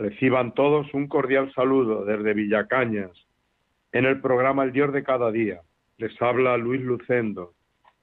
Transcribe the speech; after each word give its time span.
Reciban 0.00 0.54
todos 0.54 0.94
un 0.94 1.08
cordial 1.08 1.52
saludo 1.52 2.06
desde 2.06 2.32
Villacañas, 2.32 3.10
en 3.92 4.06
el 4.06 4.22
programa 4.22 4.64
El 4.64 4.72
Dios 4.72 4.94
de 4.94 5.02
cada 5.02 5.30
día. 5.30 5.60
Les 5.98 6.10
habla 6.22 6.56
Luis 6.56 6.80
Lucendo, 6.80 7.52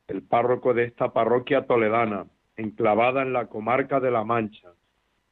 el 0.07 0.21
párroco 0.21 0.75
de 0.75 0.83
esta 0.83 1.11
parroquia 1.11 1.65
toledana, 1.65 2.27
enclavada 2.55 3.23
en 3.23 3.33
la 3.33 3.47
comarca 3.47 3.99
de 3.99 4.11
La 4.11 4.23
Mancha, 4.23 4.73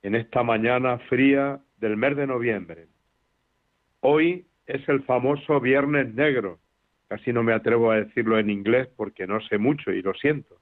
en 0.01 0.15
esta 0.15 0.41
mañana 0.41 0.97
fría 1.07 1.59
del 1.77 1.97
mes 1.97 2.17
de 2.17 2.25
noviembre. 2.25 2.87
Hoy 3.99 4.47
es 4.65 4.89
el 4.89 5.03
famoso 5.03 5.59
Viernes 5.59 6.15
Negro, 6.15 6.57
casi 7.09 7.31
no 7.31 7.43
me 7.43 7.53
atrevo 7.53 7.91
a 7.91 7.97
decirlo 7.97 8.39
en 8.39 8.49
inglés 8.49 8.87
porque 8.97 9.27
no 9.27 9.39
sé 9.41 9.59
mucho 9.59 9.91
y 9.91 10.01
lo 10.01 10.15
siento. 10.15 10.55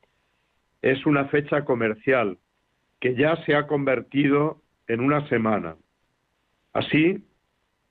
Es 0.82 1.06
una 1.06 1.30
fecha 1.30 1.64
comercial 1.64 2.40
que 3.00 3.16
ya 3.16 3.38
se 3.46 3.56
ha 3.56 3.68
convertido 3.68 4.62
en 4.90 5.00
una 5.00 5.26
semana. 5.30 5.78
Así 6.74 7.24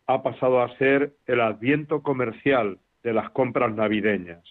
ha 0.06 0.22
pasado 0.22 0.60
a 0.60 0.76
ser 0.76 1.14
el 1.26 1.40
adviento 1.40 2.02
comercial 2.02 2.78
de 3.02 3.12
las 3.12 3.30
compras 3.30 3.74
navideñas. 3.74 4.42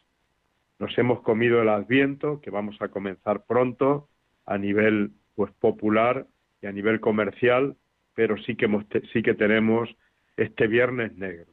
Nos 0.79 0.97
hemos 0.97 1.21
comido 1.21 1.61
el 1.61 1.69
adviento, 1.69 2.41
que 2.41 2.49
vamos 2.49 2.81
a 2.81 2.87
comenzar 2.87 3.45
pronto 3.45 4.09
a 4.45 4.57
nivel 4.57 5.11
pues 5.35 5.51
popular 5.53 6.25
y 6.61 6.67
a 6.67 6.71
nivel 6.71 6.99
comercial, 6.99 7.75
pero 8.15 8.37
sí 8.37 8.55
que, 8.55 8.67
sí 9.13 9.21
que 9.21 9.33
tenemos 9.33 9.89
este 10.37 10.67
viernes 10.67 11.15
negro. 11.17 11.51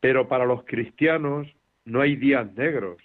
Pero 0.00 0.28
para 0.28 0.44
los 0.44 0.64
cristianos 0.64 1.48
no 1.84 2.00
hay 2.00 2.16
días 2.16 2.52
negros. 2.54 2.98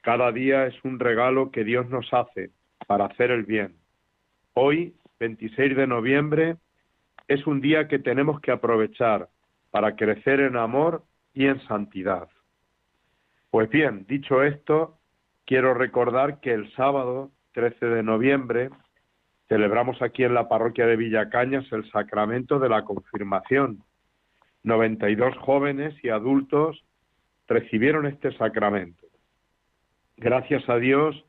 Cada 0.00 0.32
día 0.32 0.66
es 0.66 0.74
un 0.84 0.98
regalo 0.98 1.50
que 1.50 1.64
Dios 1.64 1.88
nos 1.88 2.12
hace 2.12 2.50
para 2.86 3.06
hacer 3.06 3.30
el 3.30 3.44
bien. 3.44 3.76
Hoy, 4.54 4.94
26 5.20 5.76
de 5.76 5.86
noviembre, 5.86 6.56
es 7.28 7.46
un 7.46 7.60
día 7.60 7.88
que 7.88 7.98
tenemos 7.98 8.40
que 8.40 8.50
aprovechar 8.50 9.28
para 9.70 9.96
crecer 9.96 10.40
en 10.40 10.56
amor 10.56 11.04
y 11.32 11.46
en 11.46 11.60
santidad. 11.66 12.28
Pues 13.50 13.68
bien, 13.70 14.04
dicho 14.08 14.42
esto, 14.42 14.98
quiero 15.44 15.74
recordar 15.74 16.40
que 16.40 16.52
el 16.52 16.72
sábado 16.74 17.30
13 17.52 17.86
de 17.86 18.02
noviembre 18.02 18.70
celebramos 19.48 20.00
aquí 20.02 20.24
en 20.24 20.34
la 20.34 20.48
parroquia 20.48 20.86
de 20.86 20.96
Villacañas 20.96 21.70
el 21.72 21.88
sacramento 21.90 22.58
de 22.58 22.68
la 22.68 22.84
confirmación. 22.84 23.82
92 24.62 25.36
jóvenes 25.38 25.94
y 26.02 26.08
adultos 26.08 26.84
recibieron 27.46 28.06
este 28.06 28.36
sacramento. 28.36 29.06
Gracias 30.16 30.68
a 30.68 30.76
Dios, 30.76 31.24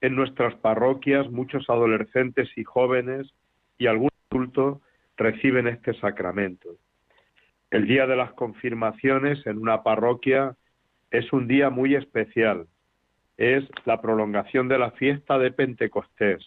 en 0.00 0.16
nuestras 0.16 0.54
parroquias 0.56 1.30
muchos 1.30 1.68
adolescentes 1.70 2.48
y 2.56 2.64
jóvenes 2.64 3.32
y 3.78 3.86
algún 3.86 4.10
adulto 4.30 4.82
reciben 5.16 5.66
este 5.66 5.94
sacramento. 5.94 6.76
El 7.70 7.86
día 7.86 8.06
de 8.06 8.16
las 8.16 8.32
confirmaciones 8.32 9.44
en 9.46 9.58
una 9.58 9.82
parroquia 9.82 10.56
es 11.10 11.32
un 11.32 11.48
día 11.48 11.70
muy 11.70 11.94
especial. 11.94 12.66
Es 13.36 13.64
la 13.84 14.00
prolongación 14.00 14.68
de 14.68 14.78
la 14.78 14.92
fiesta 14.92 15.38
de 15.38 15.50
Pentecostés. 15.50 16.44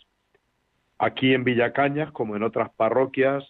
Aquí 0.99 1.33
en 1.33 1.43
Villacañas, 1.43 2.11
como 2.11 2.35
en 2.35 2.43
otras 2.43 2.69
parroquias, 2.71 3.43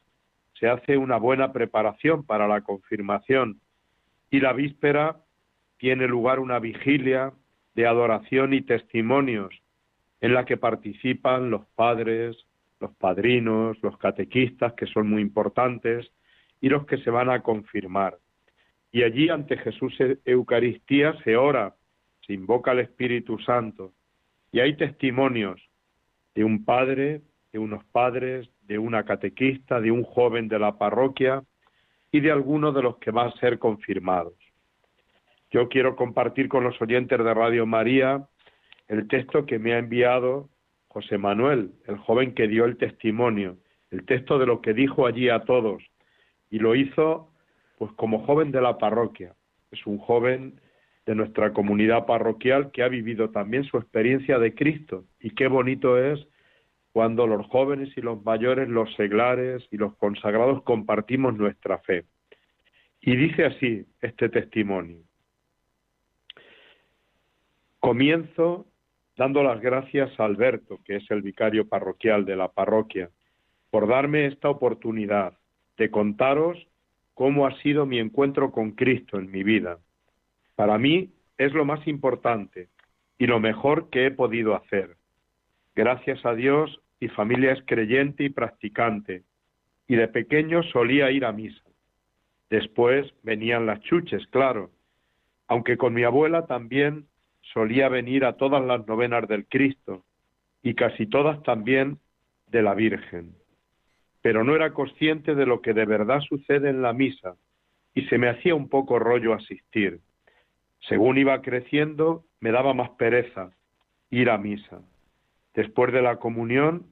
se 0.60 0.68
hace 0.68 0.98
una 0.98 1.18
buena 1.18 1.54
preparación 1.54 2.26
para 2.26 2.48
la 2.48 2.62
confirmación 2.62 3.62
y 4.32 4.40
la 4.40 4.54
víspera 4.54 5.18
tiene 5.78 6.08
lugar 6.08 6.40
una 6.40 6.60
vigilia 6.60 7.34
de 7.76 7.86
adoración 7.86 8.54
y 8.54 8.62
testimonios 8.62 9.54
en 10.20 10.34
la 10.34 10.46
que 10.46 10.58
participan 10.58 11.52
los 11.52 11.66
padres, 11.76 12.47
los 12.80 12.96
padrinos, 12.96 13.78
los 13.82 13.98
catequistas, 13.98 14.74
que 14.74 14.86
son 14.88 15.10
muy 15.10 15.22
importantes, 15.22 16.12
y 16.62 16.70
los 16.70 16.86
que 16.86 16.98
se 16.98 17.10
van 17.10 17.30
a 17.30 17.42
confirmar. 17.42 18.18
Y 18.92 19.04
allí 19.04 19.30
ante 19.30 19.58
Jesús 19.58 19.96
Eucaristía 20.26 21.16
se 21.24 21.36
ora, 21.36 21.76
se 22.26 22.34
invoca 22.34 22.72
al 22.72 22.80
Espíritu 22.80 23.40
Santo, 23.40 23.94
y 24.52 24.60
hay 24.60 24.76
testimonios 24.76 25.62
de 26.36 26.44
un 26.44 26.64
padre, 26.64 27.22
de 27.52 27.60
unos 27.60 27.84
padres, 27.86 28.50
de 28.62 28.78
una 28.78 29.04
catequista, 29.04 29.80
de 29.82 29.92
un 29.92 30.04
joven 30.04 30.48
de 30.48 30.60
la 30.60 30.78
parroquia 30.78 31.44
y 32.12 32.20
de 32.20 32.32
algunos 32.32 32.76
de 32.76 32.82
los 32.82 32.98
que 32.98 33.12
van 33.12 33.28
a 33.28 33.40
ser 33.40 33.60
confirmados. 33.60 34.36
Yo 35.52 35.70
quiero 35.70 35.96
compartir 35.96 36.50
con 36.50 36.64
los 36.64 36.80
oyentes 36.82 37.18
de 37.18 37.34
Radio 37.34 37.66
María 37.66 38.28
el 38.88 39.08
texto 39.08 39.46
que 39.46 39.60
me 39.60 39.74
ha 39.74 39.80
enviado 39.80 40.50
José 40.98 41.20
Manuel, 41.20 41.74
el 41.86 41.98
joven 41.98 42.34
que 42.34 42.48
dio 42.48 42.66
el 42.66 42.78
testimonio, 42.78 43.58
el 43.92 44.04
texto 44.08 44.40
de 44.40 44.48
lo 44.48 44.64
que 44.64 44.74
dijo 44.74 45.06
allí 45.06 45.30
a 45.30 45.42
todos, 45.42 45.84
y 46.50 46.58
lo 46.58 46.74
hizo 46.74 47.30
pues 47.78 47.92
como 47.92 48.26
joven 48.26 48.52
de 48.52 48.62
la 48.62 48.80
parroquia. 48.80 49.36
Es 49.70 49.86
un 49.86 50.00
joven 50.00 50.60
de 51.06 51.14
nuestra 51.14 51.54
comunidad 51.54 52.08
parroquial 52.08 52.72
que 52.72 52.82
ha 52.82 52.88
vivido 52.88 53.30
también 53.30 53.64
su 53.66 53.78
experiencia 53.78 54.40
de 54.40 54.56
Cristo. 54.56 55.06
Y 55.20 55.36
qué 55.36 55.46
bonito 55.46 56.00
es 56.00 56.28
cuando 56.94 57.28
los 57.28 57.46
jóvenes 57.46 57.96
y 57.96 58.02
los 58.02 58.26
mayores, 58.26 58.68
los 58.68 58.92
seglares 58.96 59.68
y 59.70 59.78
los 59.78 59.96
consagrados 59.98 60.64
compartimos 60.64 61.38
nuestra 61.38 61.78
fe. 61.78 62.06
Y 63.02 63.16
dice 63.16 63.46
así 63.46 63.86
este 64.02 64.30
testimonio. 64.30 64.98
Comienzo 67.80 68.66
dando 69.18 69.44
las 69.44 69.60
gracias 69.60 70.18
a 70.20 70.26
Alberto, 70.26 70.80
que 70.86 70.98
es 70.98 71.12
el 71.12 71.22
vicario 71.22 71.68
parroquial 71.68 72.24
de 72.26 72.36
la 72.36 72.50
parroquia, 72.50 73.10
por 73.72 73.88
darme 73.88 74.28
esta 74.28 74.50
oportunidad 74.50 75.34
de 75.78 75.90
contaros 75.90 76.68
cómo 77.14 77.48
ha 77.48 77.60
sido 77.62 77.86
mi 77.86 78.00
encuentro 78.00 78.52
con 78.52 78.72
Cristo 78.72 79.18
en 79.18 79.32
mi 79.32 79.44
vida. 79.44 79.80
Para 80.56 80.78
mí 80.78 81.10
es 81.38 81.52
lo 81.54 81.66
más 81.66 81.86
importante 81.88 82.70
y 83.18 83.26
lo 83.26 83.40
mejor 83.40 83.90
que 83.90 84.06
he 84.06 84.12
podido 84.12 84.56
hacer. 84.56 84.96
Gracias 85.76 86.24
a 86.26 86.36
Dios, 86.36 86.80
mi 87.00 87.08
familia 87.10 87.54
es 87.54 87.64
creyente 87.66 88.24
y 88.24 88.30
practicante, 88.30 89.24
y 89.88 89.96
de 89.96 90.08
pequeño 90.08 90.62
solía 90.64 91.10
ir 91.12 91.26
a 91.26 91.32
misa. 91.32 91.64
Después 92.50 93.12
venían 93.24 93.66
las 93.66 93.80
chuches, 93.82 94.26
claro, 94.28 94.70
aunque 95.48 95.78
con 95.78 95.94
mi 95.94 96.04
abuela 96.04 96.46
también 96.46 97.08
solía 97.54 97.90
venir 97.90 98.26
a 98.26 98.34
todas 98.34 98.64
las 98.64 98.88
novenas 98.88 99.28
del 99.28 99.46
Cristo 99.48 100.04
y 100.62 100.74
casi 100.74 101.08
todas 101.08 101.42
también 101.44 102.00
de 102.48 102.62
la 102.62 102.74
Virgen. 102.74 103.34
Pero 104.22 104.44
no 104.44 104.56
era 104.56 104.74
consciente 104.74 105.36
de 105.36 105.46
lo 105.46 105.62
que 105.62 105.74
de 105.74 105.86
verdad 105.86 106.22
sucede 106.22 106.70
en 106.70 106.82
la 106.82 106.94
misa 106.94 107.36
y 107.94 108.04
se 108.08 108.18
me 108.18 108.30
hacía 108.30 108.56
un 108.56 108.70
poco 108.70 109.00
rollo 109.00 109.34
asistir. 109.34 110.00
Según 110.88 111.18
iba 111.18 111.42
creciendo, 111.42 112.26
me 112.40 112.52
daba 112.52 112.74
más 112.74 112.92
pereza 112.92 113.52
ir 114.10 114.30
a 114.30 114.38
misa. 114.38 114.82
Después 115.54 115.92
de 115.92 116.02
la 116.02 116.18
comunión, 116.18 116.86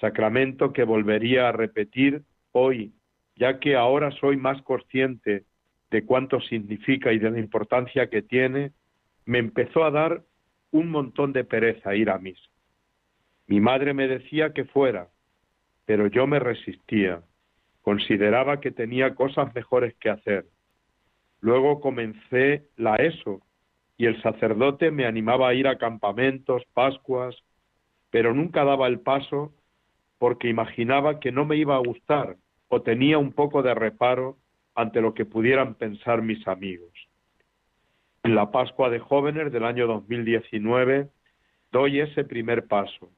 sacramento 0.00 0.72
que 0.72 0.84
volvería 0.84 1.48
a 1.48 1.52
repetir 1.52 2.22
hoy, 2.52 2.92
ya 3.36 3.60
que 3.60 3.76
ahora 3.76 4.10
soy 4.12 4.36
más 4.36 4.62
consciente 4.62 5.44
de 5.90 6.04
cuánto 6.04 6.40
significa 6.40 7.12
y 7.12 7.18
de 7.18 7.30
la 7.30 7.38
importancia 7.38 8.08
que 8.08 8.22
tiene, 8.22 8.72
me 9.26 9.38
empezó 9.38 9.84
a 9.84 9.90
dar 9.90 10.22
un 10.70 10.90
montón 10.90 11.32
de 11.32 11.44
pereza 11.44 11.94
ir 11.94 12.10
a 12.10 12.18
misa. 12.18 12.48
Mi 13.46 13.60
madre 13.60 13.92
me 13.92 14.08
decía 14.08 14.52
que 14.52 14.64
fuera, 14.64 15.08
pero 15.84 16.06
yo 16.06 16.26
me 16.26 16.38
resistía. 16.38 17.22
Consideraba 17.82 18.60
que 18.60 18.70
tenía 18.70 19.14
cosas 19.14 19.54
mejores 19.54 19.94
que 19.96 20.10
hacer. 20.10 20.46
Luego 21.40 21.80
comencé 21.80 22.68
la 22.76 22.96
ESO 22.96 23.40
y 23.96 24.06
el 24.06 24.20
sacerdote 24.22 24.90
me 24.90 25.06
animaba 25.06 25.48
a 25.48 25.54
ir 25.54 25.68
a 25.68 25.78
campamentos, 25.78 26.64
Pascuas, 26.74 27.36
pero 28.10 28.34
nunca 28.34 28.64
daba 28.64 28.86
el 28.86 29.00
paso 29.00 29.52
porque 30.18 30.48
imaginaba 30.48 31.20
que 31.20 31.32
no 31.32 31.44
me 31.44 31.56
iba 31.56 31.76
a 31.76 31.80
gustar 31.86 32.36
o 32.68 32.82
tenía 32.82 33.18
un 33.18 33.32
poco 33.32 33.62
de 33.62 33.74
reparo 33.74 34.38
ante 34.74 35.00
lo 35.00 35.14
que 35.14 35.24
pudieran 35.24 35.74
pensar 35.74 36.22
mis 36.22 36.46
amigos. 36.48 37.05
En 38.26 38.34
la 38.34 38.50
Pascua 38.50 38.90
de 38.90 38.98
Jóvenes 38.98 39.52
del 39.52 39.64
año 39.64 39.86
2019 39.86 41.08
doy 41.70 42.00
ese 42.00 42.24
primer 42.24 42.66
paso 42.66 43.08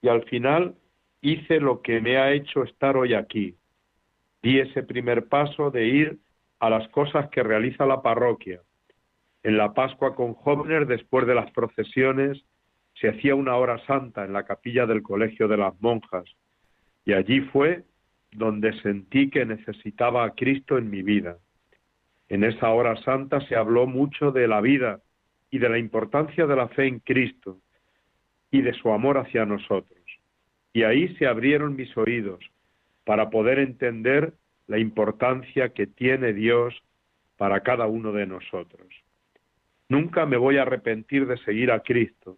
y 0.00 0.08
al 0.08 0.22
final 0.24 0.76
hice 1.20 1.60
lo 1.60 1.82
que 1.82 2.00
me 2.00 2.16
ha 2.16 2.32
hecho 2.32 2.62
estar 2.62 2.96
hoy 2.96 3.12
aquí. 3.12 3.54
Di 4.42 4.60
ese 4.60 4.82
primer 4.82 5.28
paso 5.28 5.70
de 5.70 5.86
ir 5.88 6.18
a 6.58 6.70
las 6.70 6.88
cosas 6.88 7.28
que 7.28 7.42
realiza 7.42 7.84
la 7.84 8.00
parroquia. 8.00 8.62
En 9.42 9.58
la 9.58 9.74
Pascua 9.74 10.14
con 10.14 10.32
jóvenes, 10.32 10.88
después 10.88 11.26
de 11.26 11.34
las 11.34 11.50
procesiones, 11.50 12.42
se 12.94 13.10
hacía 13.10 13.34
una 13.34 13.56
hora 13.56 13.84
santa 13.84 14.24
en 14.24 14.32
la 14.32 14.44
capilla 14.44 14.86
del 14.86 15.02
Colegio 15.02 15.48
de 15.48 15.58
las 15.58 15.78
Monjas, 15.82 16.24
y 17.04 17.12
allí 17.12 17.42
fue 17.42 17.84
donde 18.32 18.72
sentí 18.80 19.28
que 19.28 19.44
necesitaba 19.44 20.24
a 20.24 20.30
Cristo 20.30 20.78
en 20.78 20.88
mi 20.88 21.02
vida. 21.02 21.36
En 22.28 22.44
esa 22.44 22.70
hora 22.70 22.96
santa 23.02 23.40
se 23.42 23.56
habló 23.56 23.86
mucho 23.86 24.32
de 24.32 24.48
la 24.48 24.60
vida 24.60 25.00
y 25.50 25.58
de 25.58 25.68
la 25.68 25.78
importancia 25.78 26.46
de 26.46 26.56
la 26.56 26.68
fe 26.68 26.86
en 26.86 26.98
Cristo 26.98 27.58
y 28.50 28.62
de 28.62 28.72
su 28.74 28.90
amor 28.90 29.18
hacia 29.18 29.46
nosotros. 29.46 30.00
Y 30.72 30.82
ahí 30.82 31.14
se 31.16 31.26
abrieron 31.26 31.76
mis 31.76 31.96
oídos 31.96 32.40
para 33.04 33.30
poder 33.30 33.58
entender 33.58 34.34
la 34.66 34.78
importancia 34.78 35.70
que 35.70 35.86
tiene 35.86 36.32
Dios 36.32 36.74
para 37.36 37.60
cada 37.60 37.86
uno 37.86 38.12
de 38.12 38.26
nosotros. 38.26 38.86
Nunca 39.88 40.26
me 40.26 40.36
voy 40.36 40.58
a 40.58 40.62
arrepentir 40.62 41.26
de 41.26 41.38
seguir 41.38 41.70
a 41.70 41.80
Cristo, 41.80 42.36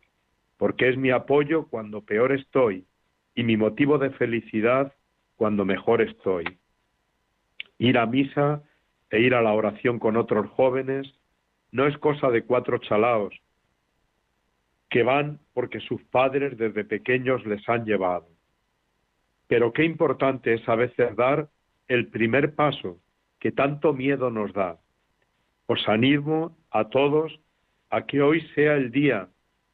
porque 0.59 0.89
es 0.91 0.99
mi 0.99 1.11
apoyo 1.11 1.67
cuando 1.69 2.03
peor 2.03 2.33
estoy 2.33 2.85
y 3.35 3.43
mi 3.43 3.57
motivo 3.57 3.99
de 3.99 4.11
felicidad 4.11 4.93
cuando 5.37 5.65
mejor 5.65 6.03
estoy. 6.03 6.45
Ir 7.79 7.97
a 7.97 8.07
misa 8.07 8.63
e 9.11 9.21
ir 9.21 9.35
a 9.35 9.43
la 9.43 9.53
oración 9.53 9.99
con 9.99 10.17
otros 10.17 10.49
jóvenes 10.51 11.13
no 11.71 11.87
es 11.87 11.97
cosa 11.99 12.31
de 12.31 12.43
cuatro 12.45 12.79
chalaos 12.79 13.35
que 14.91 15.03
van 15.03 15.39
porque 15.53 15.81
sus 15.81 16.03
padres 16.05 16.57
desde 16.57 16.85
pequeños 16.85 17.45
les 17.47 17.67
han 17.69 17.85
llevado. 17.85 18.27
Pero 19.47 19.73
qué 19.73 19.85
importante 19.85 20.55
es 20.55 20.67
a 20.69 20.75
veces 20.75 21.15
dar 21.17 21.49
el 21.89 22.09
primer 22.09 22.55
paso 22.55 22.99
que 23.39 23.53
tanto 23.53 23.93
miedo 23.93 24.31
nos 24.31 24.53
da. 24.53 24.79
Os 25.67 25.87
animo 25.89 26.57
a 26.71 26.89
todos 26.89 27.39
a 27.91 28.07
que 28.07 28.23
hoy 28.23 28.41
sea 28.55 28.75
el 28.75 28.91
día 28.91 29.29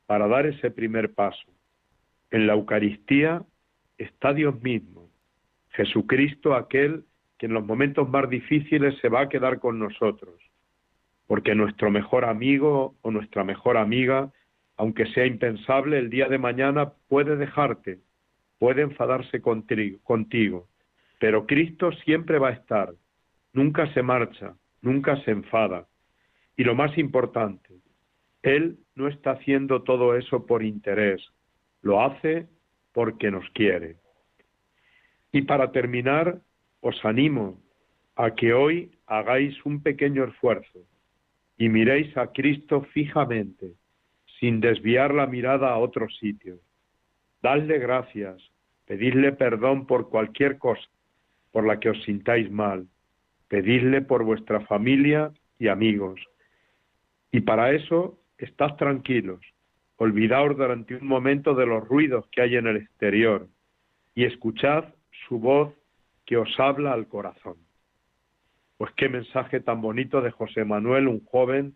para 0.07 0.29
dar 0.29 0.47
ese 0.47 0.71
primer 0.71 1.15
paso. 1.15 1.47
En 2.31 2.47
la 2.47 2.55
Eucaristía 2.55 3.43
está 3.99 4.33
Dios 4.33 4.61
mismo, 4.63 5.09
Jesucristo 5.71 6.55
aquel 6.55 7.05
que 7.39 7.47
en 7.47 7.55
los 7.55 7.65
momentos 7.65 8.09
más 8.09 8.29
difíciles 8.29 8.99
se 9.01 9.09
va 9.09 9.23
a 9.23 9.29
quedar 9.29 9.59
con 9.59 9.79
nosotros, 9.79 10.35
porque 11.27 11.55
nuestro 11.55 11.91
mejor 11.91 12.25
amigo 12.25 12.95
o 13.03 13.11
nuestra 13.11 13.45
mejor 13.45 13.77
amiga, 13.77 14.31
aunque 14.77 15.07
sea 15.07 15.27
impensable, 15.27 15.99
el 15.99 16.11
día 16.11 16.29
de 16.29 16.39
mañana 16.39 16.93
puede 17.09 17.37
dejarte, 17.37 18.01
puede 18.59 18.83
enfadarse 18.83 19.41
contigo, 19.41 20.69
pero 21.19 21.47
Cristo 21.47 21.93
siempre 22.05 22.39
va 22.39 22.49
a 22.49 22.53
estar, 22.53 22.93
nunca 23.53 23.93
se 23.95 24.03
marcha, 24.03 24.55
nunca 24.83 25.17
se 25.25 25.31
enfada. 25.31 25.87
Y 26.57 26.65
lo 26.65 26.75
más 26.75 26.97
importante, 26.99 27.75
Él 28.43 28.79
no 28.95 29.09
está 29.09 29.33
haciendo 29.33 29.83
todo 29.83 30.17
eso 30.17 30.47
por 30.47 30.63
interés, 30.63 31.23
lo 31.83 32.03
hace 32.03 32.47
porque 32.93 33.31
nos 33.31 33.49
quiere. 33.51 33.97
Y 35.33 35.43
para 35.43 35.73
terminar, 35.73 36.41
os 36.85 37.03
animo 37.03 37.59
a 38.15 38.35
que 38.35 38.53
hoy 38.53 38.91
hagáis 39.07 39.55
un 39.65 39.83
pequeño 39.83 40.25
esfuerzo 40.25 40.81
y 41.57 41.71
miréis 41.71 42.15
a 42.15 42.27
Cristo 42.27 42.83
fijamente, 42.93 43.73
sin 44.39 44.61
desviar 44.61 45.15
la 45.15 45.27
mirada 45.27 45.71
a 45.71 45.79
otros 45.79 46.15
sitios. 46.19 46.61
Dadle 47.43 47.79
gracias, 47.79 48.37
pedidle 48.85 49.33
perdón 49.33 49.87
por 49.87 50.11
cualquier 50.11 50.59
cosa 50.59 50.87
por 51.53 51.67
la 51.67 51.81
que 51.81 51.89
os 51.89 52.03
sintáis 52.03 52.51
mal, 52.51 52.87
pedidle 53.49 54.03
por 54.03 54.23
vuestra 54.23 54.61
familia 54.67 55.33
y 55.59 55.69
amigos. 55.69 56.21
Y 57.33 57.41
para 57.41 57.73
eso, 57.73 58.19
estad 58.37 58.77
tranquilos, 58.77 59.41
olvidaos 59.97 60.55
durante 60.55 60.97
un 60.97 61.07
momento 61.07 61.55
de 61.55 61.65
los 61.65 61.89
ruidos 61.89 62.27
que 62.31 62.43
hay 62.43 62.57
en 62.57 62.67
el 62.67 62.77
exterior 62.77 63.49
y 64.15 64.25
escuchad 64.25 64.85
su 65.27 65.39
voz 65.39 65.73
que 66.25 66.37
os 66.37 66.49
habla 66.59 66.93
al 66.93 67.09
corazón. 67.09 67.57
Pues 68.77 68.93
qué 68.97 69.09
mensaje 69.09 69.61
tan 69.61 69.81
bonito 69.81 70.21
de 70.21 70.31
José 70.31 70.65
Manuel, 70.65 71.09
un 71.09 71.25
joven 71.25 71.75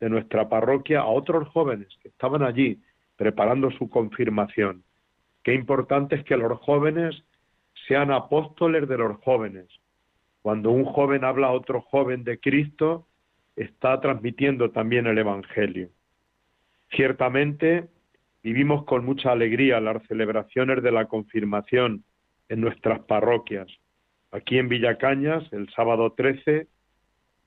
de 0.00 0.08
nuestra 0.08 0.48
parroquia, 0.48 1.00
a 1.00 1.06
otros 1.06 1.48
jóvenes 1.48 1.88
que 2.02 2.08
estaban 2.08 2.42
allí 2.42 2.80
preparando 3.16 3.70
su 3.72 3.90
confirmación. 3.90 4.84
Qué 5.42 5.54
importante 5.54 6.16
es 6.16 6.24
que 6.24 6.36
los 6.36 6.58
jóvenes 6.60 7.24
sean 7.86 8.12
apóstoles 8.12 8.88
de 8.88 8.98
los 8.98 9.18
jóvenes. 9.18 9.66
Cuando 10.42 10.70
un 10.70 10.84
joven 10.84 11.24
habla 11.24 11.48
a 11.48 11.52
otro 11.52 11.80
joven 11.80 12.22
de 12.22 12.38
Cristo, 12.38 13.06
está 13.56 14.00
transmitiendo 14.00 14.70
también 14.70 15.06
el 15.06 15.18
Evangelio. 15.18 15.88
Ciertamente, 16.90 17.88
vivimos 18.42 18.84
con 18.84 19.04
mucha 19.04 19.32
alegría 19.32 19.80
las 19.80 20.02
celebraciones 20.06 20.82
de 20.82 20.92
la 20.92 21.06
confirmación 21.06 22.04
en 22.48 22.60
nuestras 22.60 23.00
parroquias. 23.00 23.68
Aquí 24.30 24.58
en 24.58 24.68
Villacañas, 24.68 25.44
el 25.52 25.68
sábado 25.70 26.12
13, 26.12 26.66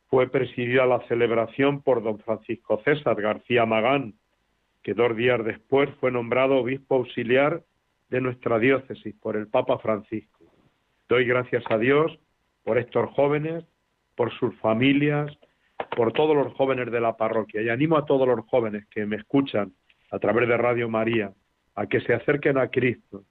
fue 0.07 0.30
presidida 0.30 0.86
la 0.86 1.00
celebración 1.07 1.81
por 1.81 2.03
don 2.03 2.19
Francisco 2.19 2.81
César 2.83 3.21
García 3.21 3.65
Magán, 3.65 4.15
que 4.83 4.94
dos 4.94 5.15
días 5.15 5.44
después 5.45 5.89
fue 6.00 6.12
nombrado 6.12 6.57
obispo 6.57 6.95
auxiliar 6.95 7.63
de 8.09 8.19
nuestra 8.19 8.59
diócesis 8.59 9.15
por 9.21 9.38
el 9.38 9.48
Papa 9.48 9.77
Francisco. 9.80 10.44
Doy 11.07 11.25
gracias 11.25 11.63
a 11.69 11.77
Dios 11.77 12.19
por 12.63 12.77
estos 12.77 13.09
jóvenes, 13.12 13.63
por 14.15 14.31
sus 14.38 14.53
familias, 14.59 15.31
por 15.95 16.13
todos 16.13 16.36
los 16.36 16.53
jóvenes 16.53 16.92
de 16.92 17.00
la 17.00 17.15
parroquia 17.15 17.62
y 17.62 17.69
animo 17.69 17.98
a 17.98 18.06
todos 18.06 18.27
los 18.27 18.45
jóvenes 18.48 18.86
que 18.88 19.06
me 19.06 19.15
escuchan 19.15 19.74
a 20.12 20.19
través 20.19 20.48
de 20.48 20.57
Radio 20.57 20.89
María 20.89 21.31
a 21.75 21.88
que 21.88 22.01
se 22.01 22.13
acerquen 22.13 22.57
a 22.57 22.68
Cristo, 22.68 23.24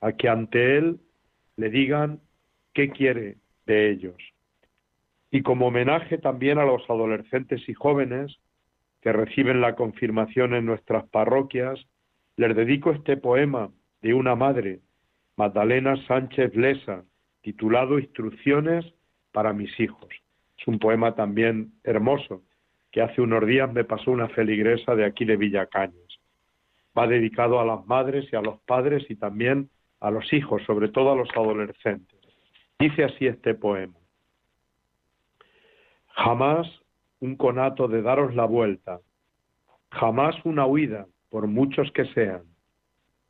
a 0.00 0.12
que 0.12 0.28
ante 0.28 0.78
Él 0.78 0.98
le 1.56 1.70
digan 1.70 2.20
qué 2.72 2.90
quiere 2.90 3.36
de 3.66 3.90
ellos. 3.90 4.16
Y 5.30 5.42
como 5.42 5.66
homenaje 5.66 6.18
también 6.18 6.58
a 6.58 6.64
los 6.64 6.88
adolescentes 6.88 7.68
y 7.68 7.74
jóvenes 7.74 8.36
que 9.00 9.12
reciben 9.12 9.60
la 9.60 9.74
confirmación 9.74 10.54
en 10.54 10.64
nuestras 10.64 11.08
parroquias, 11.08 11.78
les 12.36 12.56
dedico 12.56 12.90
este 12.90 13.16
poema 13.16 13.70
de 14.00 14.14
una 14.14 14.34
madre, 14.34 14.80
Magdalena 15.36 15.96
Sánchez 16.06 16.54
Lesa, 16.54 17.04
titulado 17.42 17.98
Instrucciones 17.98 18.84
para 19.32 19.52
mis 19.52 19.78
hijos. 19.78 20.08
Es 20.58 20.66
un 20.66 20.78
poema 20.78 21.14
también 21.14 21.72
hermoso 21.82 22.42
que 22.90 23.02
hace 23.02 23.20
unos 23.20 23.44
días 23.44 23.72
me 23.72 23.84
pasó 23.84 24.12
una 24.12 24.28
feligresa 24.28 24.94
de 24.94 25.04
aquí 25.04 25.24
de 25.24 25.36
Villacañas. 25.36 26.20
Va 26.96 27.08
dedicado 27.08 27.58
a 27.58 27.64
las 27.64 27.84
madres 27.86 28.24
y 28.32 28.36
a 28.36 28.40
los 28.40 28.60
padres 28.60 29.04
y 29.08 29.16
también 29.16 29.68
a 30.04 30.10
los 30.10 30.30
hijos, 30.34 30.62
sobre 30.64 30.88
todo 30.88 31.12
a 31.12 31.16
los 31.16 31.30
adolescentes. 31.34 32.20
Dice 32.78 33.04
así 33.04 33.26
este 33.26 33.54
poema. 33.54 33.98
Jamás 36.08 36.66
un 37.20 37.36
conato 37.36 37.88
de 37.88 38.02
daros 38.02 38.34
la 38.34 38.44
vuelta, 38.44 39.00
jamás 39.90 40.36
una 40.44 40.66
huida, 40.66 41.06
por 41.30 41.46
muchos 41.46 41.90
que 41.92 42.04
sean, 42.12 42.42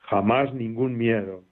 jamás 0.00 0.52
ningún 0.52 0.98
miedo, 0.98 1.44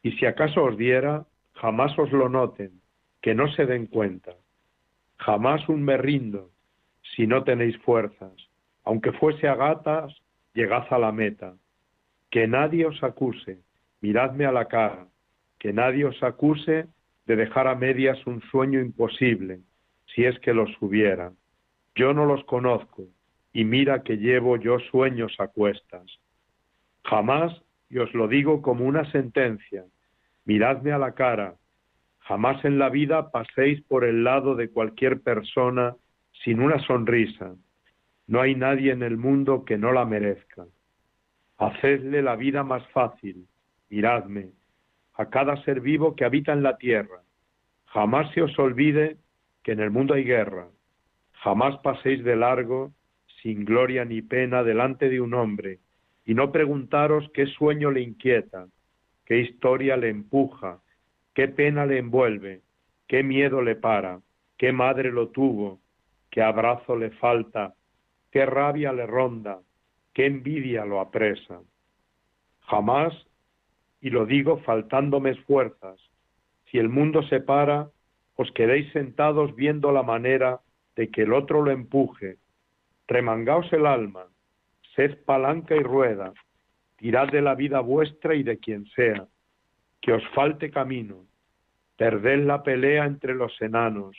y 0.00 0.12
si 0.12 0.26
acaso 0.26 0.62
os 0.62 0.78
diera, 0.78 1.26
jamás 1.54 1.98
os 1.98 2.12
lo 2.12 2.28
noten, 2.28 2.80
que 3.20 3.34
no 3.34 3.48
se 3.54 3.66
den 3.66 3.86
cuenta, 3.88 4.36
jamás 5.16 5.68
un 5.68 5.82
me 5.82 5.96
rindo, 5.96 6.50
si 7.16 7.26
no 7.26 7.42
tenéis 7.42 7.76
fuerzas, 7.78 8.32
aunque 8.84 9.10
fuese 9.10 9.48
a 9.48 9.56
gatas, 9.56 10.14
llegad 10.54 10.86
a 10.90 10.98
la 11.00 11.10
meta, 11.10 11.56
que 12.30 12.46
nadie 12.46 12.86
os 12.86 13.02
acuse, 13.02 13.58
miradme 14.00 14.46
a 14.46 14.52
la 14.52 14.66
cara, 14.66 15.06
que 15.58 15.72
nadie 15.72 16.04
os 16.04 16.22
acuse 16.22 16.86
de 17.26 17.36
dejar 17.36 17.66
a 17.66 17.74
medias 17.74 18.26
un 18.26 18.40
sueño 18.50 18.80
imposible, 18.80 19.60
si 20.06 20.24
es 20.24 20.38
que 20.40 20.54
los 20.54 20.70
hubiera. 20.80 21.32
Yo 21.94 22.14
no 22.14 22.24
los 22.24 22.44
conozco, 22.44 23.04
y 23.52 23.64
mira 23.64 24.02
que 24.02 24.16
llevo 24.16 24.56
yo 24.56 24.78
sueños 24.90 25.34
a 25.38 25.48
cuestas. 25.48 26.06
Jamás, 27.04 27.52
y 27.90 27.98
os 27.98 28.12
lo 28.14 28.28
digo 28.28 28.62
como 28.62 28.84
una 28.84 29.10
sentencia, 29.10 29.84
miradme 30.44 30.92
a 30.92 30.98
la 30.98 31.12
cara, 31.12 31.56
jamás 32.20 32.64
en 32.64 32.78
la 32.78 32.88
vida 32.88 33.30
paséis 33.30 33.82
por 33.82 34.04
el 34.04 34.24
lado 34.24 34.54
de 34.54 34.70
cualquier 34.70 35.20
persona 35.20 35.96
sin 36.44 36.60
una 36.60 36.78
sonrisa. 36.80 37.54
No 38.26 38.40
hay 38.40 38.54
nadie 38.54 38.92
en 38.92 39.02
el 39.02 39.16
mundo 39.16 39.64
que 39.64 39.78
no 39.78 39.92
la 39.92 40.04
merezca. 40.04 40.66
Hacedle 41.56 42.22
la 42.22 42.36
vida 42.36 42.62
más 42.62 42.86
fácil, 42.88 43.46
miradme, 43.90 44.50
a 45.14 45.26
cada 45.26 45.62
ser 45.64 45.80
vivo 45.80 46.14
que 46.14 46.24
habita 46.24 46.52
en 46.52 46.62
la 46.62 46.76
tierra. 46.76 47.22
Jamás 47.86 48.32
se 48.32 48.42
os 48.42 48.58
olvide 48.58 49.16
que 49.62 49.72
en 49.72 49.80
el 49.80 49.90
mundo 49.90 50.14
hay 50.14 50.24
guerra. 50.24 50.68
Jamás 51.42 51.78
paséis 51.78 52.22
de 52.24 52.36
largo, 52.36 52.92
sin 53.42 53.64
gloria 53.64 54.04
ni 54.04 54.22
pena, 54.22 54.62
delante 54.62 55.08
de 55.08 55.20
un 55.20 55.34
hombre, 55.34 55.78
y 56.24 56.34
no 56.34 56.52
preguntaros 56.52 57.30
qué 57.32 57.46
sueño 57.46 57.90
le 57.90 58.02
inquieta, 58.02 58.66
qué 59.24 59.38
historia 59.38 59.96
le 59.96 60.10
empuja, 60.10 60.80
qué 61.34 61.48
pena 61.48 61.86
le 61.86 61.98
envuelve, 61.98 62.62
qué 63.06 63.22
miedo 63.22 63.62
le 63.62 63.76
para. 63.76 64.20
qué 64.56 64.72
madre 64.72 65.12
lo 65.12 65.28
tuvo, 65.28 65.78
qué 66.30 66.42
abrazo 66.42 66.96
le 66.96 67.10
falta, 67.10 67.74
qué 68.32 68.44
rabia 68.44 68.92
le 68.92 69.06
ronda, 69.06 69.60
qué 70.12 70.26
envidia 70.26 70.84
lo 70.84 71.00
apresa. 71.00 71.60
Jamás, 72.62 73.14
y 74.00 74.10
lo 74.10 74.26
digo 74.26 74.58
faltándome 74.58 75.34
fuerzas, 75.34 76.00
si 76.70 76.78
el 76.78 76.88
mundo 76.88 77.22
se 77.24 77.40
para, 77.40 77.88
os 78.36 78.50
quedéis 78.52 78.92
sentados 78.92 79.54
viendo 79.56 79.90
la 79.90 80.02
manera 80.02 80.60
de 80.96 81.08
que 81.10 81.22
el 81.22 81.32
otro 81.32 81.62
lo 81.62 81.70
empuje. 81.70 82.36
Remangaos 83.06 83.72
el 83.72 83.86
alma, 83.86 84.26
sed 84.94 85.18
palanca 85.24 85.74
y 85.74 85.82
rueda, 85.82 86.32
tirad 86.96 87.28
de 87.28 87.40
la 87.40 87.54
vida 87.54 87.80
vuestra 87.80 88.34
y 88.34 88.42
de 88.42 88.58
quien 88.58 88.84
sea, 88.86 89.26
que 90.00 90.12
os 90.12 90.22
falte 90.34 90.70
camino, 90.70 91.24
perded 91.96 92.44
la 92.44 92.62
pelea 92.62 93.06
entre 93.06 93.34
los 93.34 93.60
enanos, 93.60 94.16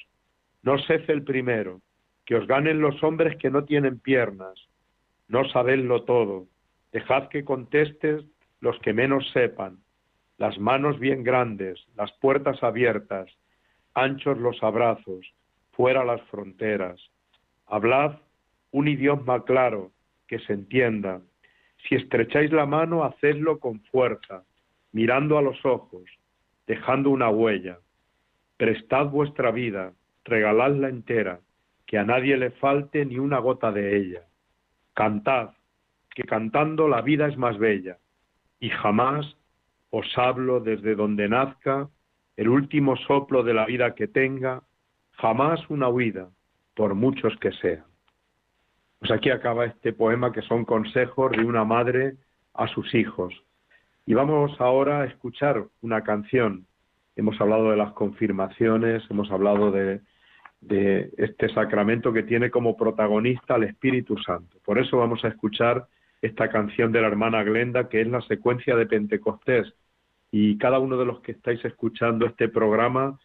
no 0.63 0.77
sed 0.79 1.09
el 1.09 1.23
primero, 1.23 1.81
que 2.25 2.35
os 2.35 2.47
ganen 2.47 2.81
los 2.81 3.01
hombres 3.03 3.37
que 3.37 3.49
no 3.49 3.63
tienen 3.63 3.99
piernas, 3.99 4.67
no 5.27 5.47
sabedlo 5.49 6.03
todo, 6.03 6.47
dejad 6.91 7.29
que 7.29 7.45
contestes 7.45 8.25
los 8.61 8.77
que 8.79 8.93
menos 8.93 9.29
sepan, 9.31 9.79
las 10.37 10.57
manos 10.57 10.99
bien 10.99 11.23
grandes, 11.23 11.85
las 11.95 12.11
puertas 12.13 12.61
abiertas, 12.63 13.29
anchos 13.93 14.37
los 14.37 14.61
abrazos, 14.63 15.33
fuera 15.71 16.03
las 16.03 16.21
fronteras. 16.23 16.99
Hablad 17.67 18.17
un 18.71 18.87
idioma 18.87 19.43
claro, 19.45 19.91
que 20.27 20.39
se 20.39 20.53
entienda. 20.53 21.21
Si 21.87 21.95
estrecháis 21.95 22.51
la 22.51 22.65
mano, 22.65 23.03
hacedlo 23.03 23.59
con 23.59 23.81
fuerza, 23.85 24.43
mirando 24.91 25.37
a 25.37 25.41
los 25.41 25.65
ojos, 25.65 26.03
dejando 26.67 27.09
una 27.09 27.29
huella. 27.29 27.79
Prestad 28.57 29.07
vuestra 29.07 29.51
vida, 29.51 29.93
regaladla 30.23 30.89
entera, 30.89 31.39
que 31.87 31.97
a 31.97 32.03
nadie 32.03 32.37
le 32.37 32.51
falte 32.51 33.05
ni 33.05 33.17
una 33.17 33.39
gota 33.39 33.71
de 33.71 33.97
ella. 33.97 34.21
Cantad, 34.93 35.51
que 36.13 36.23
cantando 36.23 36.87
la 36.87 37.01
vida 37.01 37.27
es 37.27 37.37
más 37.37 37.57
bella, 37.57 37.97
y 38.59 38.69
jamás 38.69 39.35
os 39.89 40.05
hablo 40.17 40.59
desde 40.59 40.95
donde 40.95 41.27
nazca 41.27 41.89
el 42.37 42.49
último 42.49 42.95
soplo 42.95 43.43
de 43.43 43.53
la 43.53 43.65
vida 43.65 43.95
que 43.95 44.07
tenga, 44.07 44.63
jamás 45.11 45.59
una 45.69 45.89
huida, 45.89 46.29
por 46.75 46.95
muchos 46.95 47.35
que 47.37 47.51
sean. 47.53 47.83
Pues 48.99 49.11
aquí 49.11 49.29
acaba 49.29 49.65
este 49.65 49.93
poema 49.93 50.31
que 50.31 50.41
son 50.43 50.65
consejos 50.65 51.31
de 51.31 51.43
una 51.43 51.63
madre 51.63 52.15
a 52.53 52.67
sus 52.67 52.93
hijos. 52.95 53.33
Y 54.05 54.13
vamos 54.13 54.59
ahora 54.59 55.01
a 55.01 55.05
escuchar 55.05 55.65
una 55.81 56.03
canción. 56.03 56.65
Hemos 57.15 57.39
hablado 57.41 57.71
de 57.71 57.77
las 57.77 57.91
confirmaciones, 57.91 59.03
hemos 59.09 59.29
hablado 59.31 59.71
de, 59.71 60.01
de 60.61 61.11
este 61.17 61.49
sacramento 61.49 62.13
que 62.13 62.23
tiene 62.23 62.49
como 62.49 62.75
protagonista 62.75 63.55
al 63.55 63.63
Espíritu 63.63 64.17
Santo. 64.17 64.57
Por 64.63 64.79
eso 64.79 64.97
vamos 64.97 65.23
a 65.23 65.29
escuchar 65.29 65.87
esta 66.21 66.49
canción 66.49 66.91
de 66.91 67.01
la 67.01 67.07
hermana 67.07 67.43
Glenda, 67.43 67.87
que 67.87 68.01
es 68.01 68.07
la 68.07 68.21
secuencia 68.21 68.75
de 68.75 68.85
Pentecostés. 68.85 69.73
Y 70.31 70.57
cada 70.57 70.79
uno 70.79 70.97
de 70.97 71.05
los 71.05 71.21
que 71.21 71.31
estáis 71.31 71.63
escuchando 71.65 72.25
este 72.25 72.49
programa, 72.49 73.17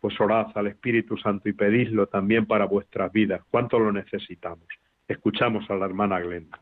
pues 0.00 0.20
orad 0.20 0.46
al 0.54 0.68
Espíritu 0.68 1.16
Santo 1.16 1.48
y 1.48 1.52
pedidlo 1.52 2.06
también 2.06 2.46
para 2.46 2.66
vuestras 2.66 3.12
vidas. 3.12 3.42
¿Cuánto 3.50 3.78
lo 3.78 3.92
necesitamos? 3.92 4.66
Escuchamos 5.08 5.68
a 5.70 5.74
la 5.74 5.86
hermana 5.86 6.20
Glenda. 6.20 6.60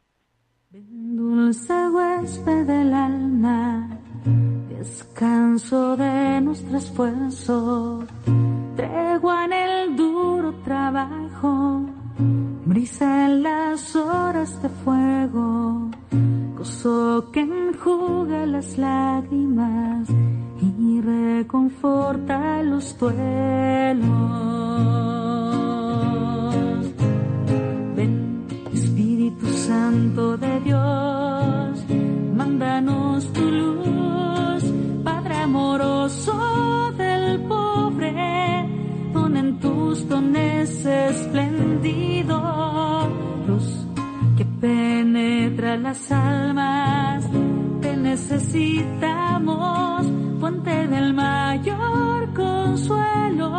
Dulce 0.70 1.74
huésped 1.88 2.66
del 2.66 2.94
alma, 2.94 3.88
descanso 4.68 5.96
de 5.96 6.40
nuestro 6.40 6.78
esfuerzo, 6.78 8.06
tregua 8.76 9.46
en 9.46 9.52
el 9.52 9.96
duro 9.96 10.54
trabajo 10.62 11.90
brisa 12.70 13.26
en 13.26 13.42
las 13.42 13.96
horas 13.96 14.62
de 14.62 14.68
fuego, 14.68 15.79
gozo 16.82 17.30
que 17.32 17.40
enjuga 17.40 18.46
las 18.46 18.78
lágrimas 18.78 20.08
y 20.60 21.00
reconforta 21.00 22.62
los 22.62 22.96
duelos. 22.98 24.08
Ven, 27.96 28.46
Espíritu 28.72 29.46
Santo 29.46 30.36
de 30.36 30.60
Dios, 30.60 31.84
mándanos 32.34 33.32
tu 33.32 33.50
luz, 33.50 34.64
Padre 35.04 35.34
amoroso 35.36 36.92
del 36.96 37.40
pobre, 37.42 38.60
en 39.36 39.60
tus 39.60 40.08
dones 40.08 40.84
espléndidos 40.84 42.59
penetra 45.20 45.76
las 45.76 46.10
almas, 46.10 47.28
te 47.82 47.94
necesitamos, 47.96 50.06
fuente 50.40 50.88
del 50.88 51.12
mayor 51.12 52.32
consuelo, 52.32 53.52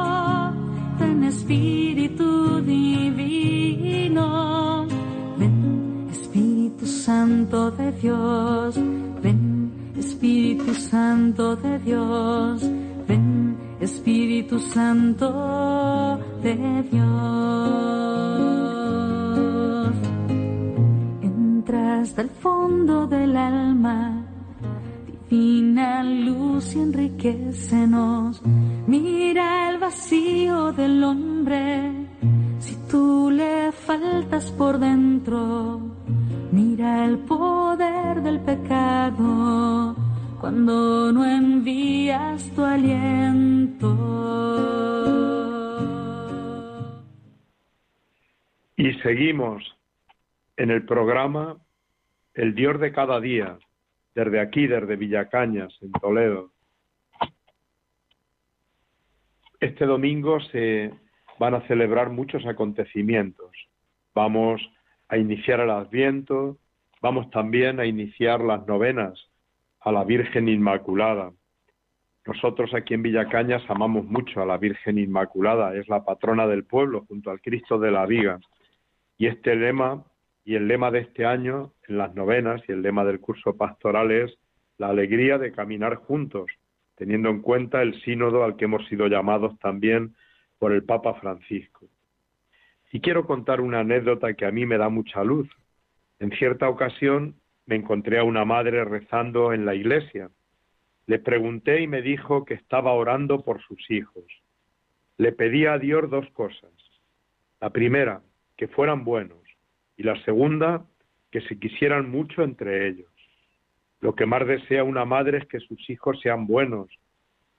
ven 0.99 1.23
Espíritu 1.23 2.61
Divino, 2.61 4.87
ven 5.37 6.07
Espíritu 6.11 6.87
Santo 6.87 7.69
de 7.71 7.91
Dios, 7.91 8.75
ven 9.21 9.71
Espíritu 9.97 10.73
Santo 10.73 11.55
de 11.57 11.77
Dios, 11.79 12.63
ven 13.07 13.57
Espíritu 13.79 14.59
Santo 14.59 16.19
de 16.41 16.83
Dios. 16.91 18.60
Hasta 22.01 22.23
el 22.23 22.29
fondo 22.29 23.05
del 23.05 23.37
alma. 23.37 24.25
Divina 25.29 26.03
luz 26.03 26.75
y 26.75 26.79
enriquecenos. 26.79 28.41
Mira 28.87 29.69
el 29.69 29.77
vacío 29.77 30.71
del 30.73 31.03
hombre. 31.03 32.07
Si 32.59 32.75
tú 32.89 33.29
le 33.31 33.71
faltas 33.71 34.51
por 34.51 34.79
dentro, 34.79 35.79
mira 36.51 37.05
el 37.05 37.19
poder 37.19 38.21
del 38.21 38.39
pecado 38.39 39.95
cuando 40.39 41.11
no 41.11 41.23
envías 41.23 42.49
tu 42.55 42.63
aliento. 42.63 43.89
Y 48.75 48.91
seguimos 49.03 49.63
en 50.57 50.71
el 50.71 50.83
programa 50.83 51.57
El 52.33 52.55
Dios 52.55 52.79
de 52.79 52.93
cada 52.93 53.19
día, 53.19 53.57
desde 54.15 54.39
aquí, 54.39 54.65
desde 54.65 54.95
Villacañas, 54.95 55.77
en 55.81 55.91
Toledo. 55.91 56.51
Este 59.59 59.85
domingo 59.85 60.39
se 60.39 60.93
van 61.39 61.55
a 61.55 61.67
celebrar 61.67 62.09
muchos 62.09 62.45
acontecimientos. 62.45 63.51
Vamos 64.15 64.61
a 65.09 65.17
iniciar 65.17 65.59
el 65.59 65.71
Adviento, 65.71 66.57
vamos 67.01 67.29
también 67.31 67.81
a 67.81 67.85
iniciar 67.85 68.39
las 68.39 68.65
novenas 68.65 69.19
a 69.81 69.91
la 69.91 70.05
Virgen 70.05 70.47
Inmaculada. 70.47 71.33
Nosotros 72.25 72.73
aquí 72.73 72.93
en 72.93 73.03
Villacañas 73.03 73.63
amamos 73.67 74.05
mucho 74.05 74.41
a 74.41 74.45
la 74.45 74.57
Virgen 74.57 74.99
Inmaculada, 74.99 75.75
es 75.75 75.89
la 75.89 76.05
patrona 76.05 76.47
del 76.47 76.63
pueblo 76.63 77.03
junto 77.07 77.29
al 77.29 77.41
Cristo 77.41 77.77
de 77.77 77.91
la 77.91 78.05
Viga. 78.05 78.39
Y 79.17 79.27
este 79.27 79.55
lema 79.55 80.05
y 80.45 80.55
el 80.55 80.67
lema 80.67 80.91
de 80.91 80.99
este 80.99 81.25
año 81.25 81.71
en 81.91 81.97
las 81.97 82.15
novenas 82.15 82.61
y 82.67 82.71
el 82.71 82.81
lema 82.81 83.03
del 83.03 83.19
curso 83.19 83.55
pastoral 83.57 84.11
es 84.11 84.33
la 84.77 84.87
alegría 84.87 85.37
de 85.37 85.51
caminar 85.51 85.95
juntos, 85.95 86.47
teniendo 86.95 87.29
en 87.29 87.41
cuenta 87.41 87.81
el 87.81 88.01
sínodo 88.01 88.43
al 88.43 88.55
que 88.55 88.65
hemos 88.65 88.87
sido 88.87 89.07
llamados 89.07 89.59
también 89.59 90.15
por 90.57 90.71
el 90.71 90.83
Papa 90.83 91.15
Francisco. 91.15 91.85
Y 92.91 93.01
quiero 93.01 93.25
contar 93.25 93.61
una 93.61 93.81
anécdota 93.81 94.33
que 94.33 94.45
a 94.45 94.51
mí 94.51 94.65
me 94.65 94.77
da 94.77 94.89
mucha 94.89 95.23
luz. 95.23 95.49
En 96.19 96.31
cierta 96.31 96.69
ocasión 96.69 97.35
me 97.65 97.75
encontré 97.75 98.19
a 98.19 98.23
una 98.23 98.45
madre 98.45 98.83
rezando 98.85 99.53
en 99.53 99.65
la 99.65 99.75
iglesia. 99.75 100.29
Le 101.07 101.19
pregunté 101.19 101.81
y 101.81 101.87
me 101.87 102.01
dijo 102.01 102.45
que 102.45 102.53
estaba 102.53 102.93
orando 102.93 103.43
por 103.43 103.61
sus 103.61 103.89
hijos. 103.91 104.25
Le 105.17 105.31
pedí 105.31 105.65
a 105.65 105.77
Dios 105.77 106.09
dos 106.09 106.29
cosas. 106.31 106.71
La 107.59 107.69
primera, 107.69 108.21
que 108.55 108.67
fueran 108.67 109.03
buenos 109.03 109.39
y 109.97 110.03
la 110.03 110.21
segunda, 110.23 110.85
que 111.31 111.41
se 111.41 111.57
quisieran 111.57 112.09
mucho 112.09 112.43
entre 112.43 112.87
ellos. 112.87 113.11
Lo 114.01 114.15
que 114.15 114.25
más 114.25 114.45
desea 114.45 114.83
una 114.83 115.05
madre 115.05 115.39
es 115.39 115.45
que 115.47 115.59
sus 115.59 115.89
hijos 115.89 116.19
sean 116.21 116.47
buenos, 116.47 116.89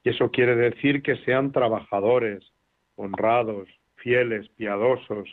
y 0.04 0.10
eso 0.10 0.30
quiere 0.30 0.56
decir 0.56 1.02
que 1.02 1.16
sean 1.24 1.52
trabajadores, 1.52 2.44
honrados, 2.96 3.68
fieles, 3.96 4.48
piadosos, 4.50 5.28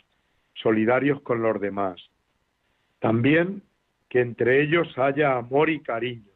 solidarios 0.54 1.20
con 1.22 1.42
los 1.42 1.60
demás. 1.60 2.00
También 3.00 3.62
que 4.08 4.20
entre 4.20 4.62
ellos 4.62 4.98
haya 4.98 5.36
amor 5.36 5.70
y 5.70 5.80
cariño. 5.80 6.30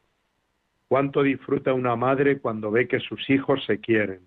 Cuánto 0.89 1.23
disfruta 1.23 1.73
una 1.73 1.97
madre 1.97 2.39
cuando 2.39 2.71
ve 2.71 2.87
que 2.87 3.01
sus 3.01 3.29
hijos 3.29 3.65
se 3.67 3.81
quieren 3.81 4.21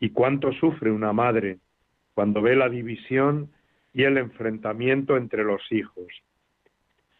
y 0.00 0.10
cuánto 0.10 0.52
sufre 0.52 0.90
una 0.90 1.12
madre 1.12 1.58
cuando 2.14 2.40
ve 2.42 2.56
la 2.56 2.68
división 2.68 3.50
y 3.92 4.04
el 4.04 4.16
enfrentamiento 4.16 5.16
entre 5.16 5.44
los 5.44 5.60
hijos. 5.70 6.06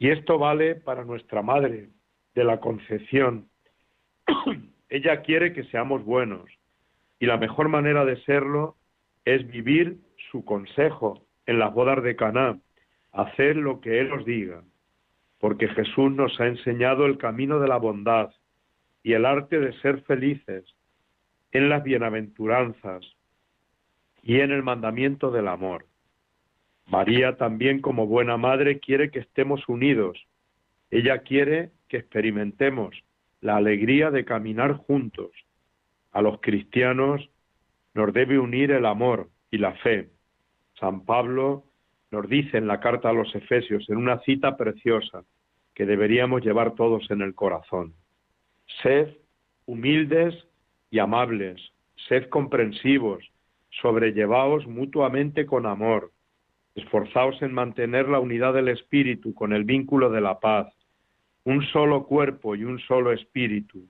Y 0.01 0.09
esto 0.09 0.39
vale 0.39 0.77
para 0.77 1.05
nuestra 1.05 1.43
Madre 1.43 1.91
de 2.35 2.43
la 2.43 2.59
Concepción. 2.59 3.51
Ella 4.89 5.21
quiere 5.21 5.53
que 5.53 5.65
seamos 5.65 6.03
buenos 6.07 6.51
y 7.19 7.27
la 7.27 7.37
mejor 7.37 7.69
manera 7.69 8.07
de 8.07 8.17
serlo 8.25 8.77
es 9.27 9.47
vivir 9.47 9.99
su 10.31 10.43
consejo 10.43 11.23
en 11.45 11.59
las 11.59 11.75
bodas 11.75 12.03
de 12.03 12.17
Caná, 12.17 12.59
hacer 13.13 13.57
lo 13.57 13.83
que 13.83 14.01
Él 14.01 14.11
os 14.13 14.25
diga, 14.25 14.63
porque 15.39 15.69
Jesús 15.69 16.11
nos 16.11 16.41
ha 16.41 16.47
enseñado 16.47 17.05
el 17.05 17.19
camino 17.19 17.61
de 17.61 17.69
la 17.69 17.77
bondad 17.77 18.31
y 19.03 19.13
el 19.13 19.27
arte 19.27 19.61
de 19.61 19.79
ser 19.81 20.01
felices 20.05 20.65
en 21.53 21.69
las 21.69 21.83
bienaventuranzas 21.83 23.05
y 24.23 24.41
en 24.41 24.51
el 24.51 24.63
mandamiento 24.63 25.31
del 25.31 25.49
amor. 25.49 25.90
María 26.91 27.37
también 27.37 27.81
como 27.81 28.09
buena 28.09 28.37
madre 28.37 28.81
quiere 28.81 29.13
que 29.13 29.21
estemos 29.21 29.69
unidos. 29.69 30.19
Ella 30.91 31.19
quiere 31.19 31.71
que 31.89 31.99
experimentemos 31.99 32.97
la 33.41 33.57
alegría 33.57 34.11
de 34.11 34.25
caminar 34.25 34.75
juntos. 34.75 35.31
A 36.11 36.21
los 36.21 36.41
cristianos 36.41 37.31
nos 37.95 38.13
debe 38.13 38.41
unir 38.41 38.73
el 38.73 38.87
amor 38.87 39.29
y 39.53 39.59
la 39.59 39.75
fe. 39.75 40.11
San 40.81 41.05
Pablo 41.05 41.65
nos 42.11 42.29
dice 42.29 42.59
en 42.59 42.67
la 42.67 42.81
carta 42.81 43.11
a 43.11 43.13
los 43.13 43.33
Efesios, 43.37 43.89
en 43.89 43.97
una 43.97 44.19
cita 44.23 44.57
preciosa, 44.57 45.23
que 45.75 45.87
deberíamos 45.87 46.43
llevar 46.43 46.75
todos 46.75 47.09
en 47.13 47.23
el 47.23 47.37
corazón. 47.37 47.95
Sed 48.83 49.17
humildes 49.65 50.35
y 50.91 50.99
amables, 50.99 51.61
sed 52.09 52.29
comprensivos, 52.29 53.23
sobrellevaos 53.81 54.67
mutuamente 54.67 55.47
con 55.47 55.67
amor, 55.67 56.11
esforzaos 56.81 57.41
en 57.43 57.53
mantener 57.53 58.09
la 58.09 58.21
unidad 58.21 58.55
del 58.55 58.69
espíritu 58.69 59.35
con 59.35 59.53
el 59.53 59.65
vínculo 59.65 60.11
de 60.11 60.21
la 60.21 60.41
paz, 60.41 60.67
un 61.45 61.63
solo 61.67 62.05
cuerpo 62.05 62.55
y 62.55 62.65
un 62.65 62.79
solo 62.81 63.13
espíritu, 63.13 63.87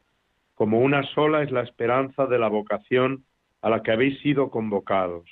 como 0.55 0.81
una 0.81 1.03
sola 1.15 1.43
es 1.43 1.51
la 1.51 1.63
esperanza 1.63 2.27
de 2.27 2.39
la 2.39 2.49
vocación 2.49 3.25
a 3.63 3.71
la 3.71 3.83
que 3.83 3.93
habéis 3.93 4.21
sido 4.21 4.51
convocados, 4.51 5.25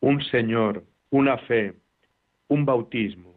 un 0.00 0.22
Señor, 0.24 0.84
una 1.10 1.38
fe, 1.38 1.74
un 2.48 2.64
bautismo, 2.64 3.34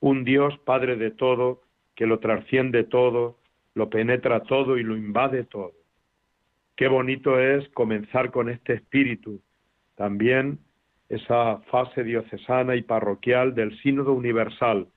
un 0.00 0.24
Dios 0.24 0.58
Padre 0.64 0.96
de 0.96 1.10
todo, 1.10 1.62
que 1.94 2.06
lo 2.06 2.18
trasciende 2.18 2.84
todo, 2.84 3.38
lo 3.74 3.90
penetra 3.90 4.40
todo 4.40 4.78
y 4.78 4.82
lo 4.82 4.96
invade 4.96 5.44
todo. 5.44 5.72
Qué 6.76 6.88
bonito 6.88 7.40
es 7.40 7.68
comenzar 7.70 8.30
con 8.30 8.50
este 8.50 8.74
espíritu, 8.74 9.40
también 9.94 10.58
esa 11.08 11.58
fase 11.70 12.02
diocesana 12.02 12.76
y 12.76 12.82
parroquial 12.82 13.54
del 13.54 13.78
Sínodo 13.80 14.12
Universal, 14.12 14.88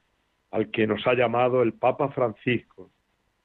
al 0.51 0.71
que 0.71 0.87
nos 0.87 1.05
ha 1.05 1.13
llamado 1.13 1.61
el 1.61 1.73
Papa 1.73 2.09
Francisco, 2.09 2.89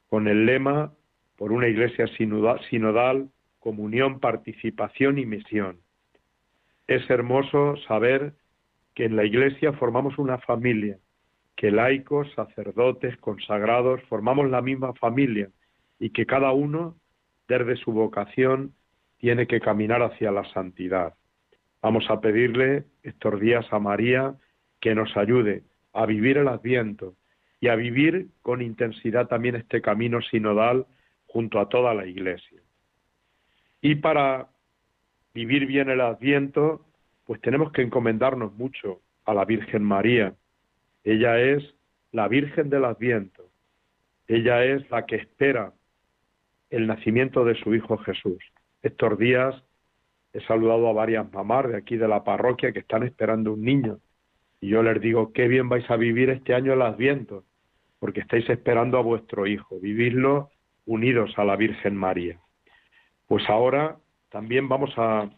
con 0.08 0.28
el 0.28 0.46
lema 0.46 0.92
por 1.36 1.52
una 1.52 1.68
iglesia 1.68 2.06
sinodal, 2.16 3.28
comunión, 3.58 4.20
participación 4.20 5.18
y 5.18 5.26
misión. 5.26 5.78
Es 6.86 7.08
hermoso 7.10 7.76
saber 7.88 8.34
que 8.94 9.06
en 9.06 9.16
la 9.16 9.24
iglesia 9.24 9.72
formamos 9.72 10.18
una 10.18 10.38
familia, 10.38 10.98
que 11.56 11.70
laicos, 11.70 12.32
sacerdotes, 12.34 13.16
consagrados, 13.18 14.02
formamos 14.04 14.48
la 14.50 14.62
misma 14.62 14.92
familia 14.94 15.50
y 15.98 16.10
que 16.10 16.26
cada 16.26 16.52
uno, 16.52 16.96
desde 17.48 17.76
su 17.76 17.92
vocación, 17.92 18.74
tiene 19.18 19.46
que 19.46 19.60
caminar 19.60 20.02
hacia 20.02 20.30
la 20.30 20.44
santidad. 20.52 21.14
Vamos 21.84 22.08
a 22.08 22.18
pedirle 22.18 22.84
estos 23.02 23.38
días 23.38 23.70
a 23.70 23.78
María 23.78 24.34
que 24.80 24.94
nos 24.94 25.14
ayude 25.18 25.64
a 25.92 26.06
vivir 26.06 26.38
el 26.38 26.48
adviento 26.48 27.14
y 27.60 27.68
a 27.68 27.76
vivir 27.76 28.28
con 28.40 28.62
intensidad 28.62 29.28
también 29.28 29.54
este 29.56 29.82
camino 29.82 30.22
sinodal 30.22 30.86
junto 31.26 31.60
a 31.60 31.68
toda 31.68 31.92
la 31.92 32.06
iglesia. 32.06 32.58
Y 33.82 33.96
para 33.96 34.48
vivir 35.34 35.66
bien 35.66 35.90
el 35.90 36.00
adviento, 36.00 36.86
pues 37.26 37.38
tenemos 37.42 37.70
que 37.70 37.82
encomendarnos 37.82 38.54
mucho 38.54 39.02
a 39.26 39.34
la 39.34 39.44
Virgen 39.44 39.84
María. 39.84 40.34
Ella 41.04 41.38
es 41.38 41.74
la 42.12 42.28
Virgen 42.28 42.70
del 42.70 42.86
Adviento. 42.86 43.44
Ella 44.26 44.64
es 44.64 44.90
la 44.90 45.04
que 45.04 45.16
espera 45.16 45.74
el 46.70 46.86
nacimiento 46.86 47.44
de 47.44 47.56
su 47.56 47.74
Hijo 47.74 47.98
Jesús. 47.98 48.42
Estos 48.82 49.18
días 49.18 49.62
he 50.34 50.40
saludado 50.40 50.88
a 50.88 50.92
varias 50.92 51.32
mamás 51.32 51.68
de 51.68 51.76
aquí 51.76 51.96
de 51.96 52.08
la 52.08 52.24
parroquia 52.24 52.72
que 52.72 52.80
están 52.80 53.04
esperando 53.04 53.52
un 53.52 53.62
niño. 53.62 53.98
Y 54.60 54.68
yo 54.68 54.82
les 54.82 55.00
digo, 55.00 55.32
qué 55.32 55.46
bien 55.46 55.68
vais 55.68 55.88
a 55.88 55.96
vivir 55.96 56.28
este 56.28 56.54
año 56.54 56.72
el 56.72 56.82
Adviento, 56.82 57.44
porque 58.00 58.20
estáis 58.20 58.48
esperando 58.50 58.98
a 58.98 59.02
vuestro 59.02 59.46
hijo, 59.46 59.78
vivirlo 59.80 60.50
unidos 60.86 61.32
a 61.38 61.44
la 61.44 61.54
Virgen 61.54 61.96
María. 61.96 62.40
Pues 63.28 63.48
ahora 63.48 63.96
también 64.28 64.68
vamos 64.68 64.92
a 64.96 65.30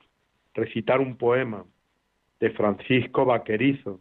recitar 0.54 1.00
un 1.00 1.16
poema 1.16 1.64
de 2.40 2.50
Francisco 2.50 3.26
Vaquerizo, 3.26 4.00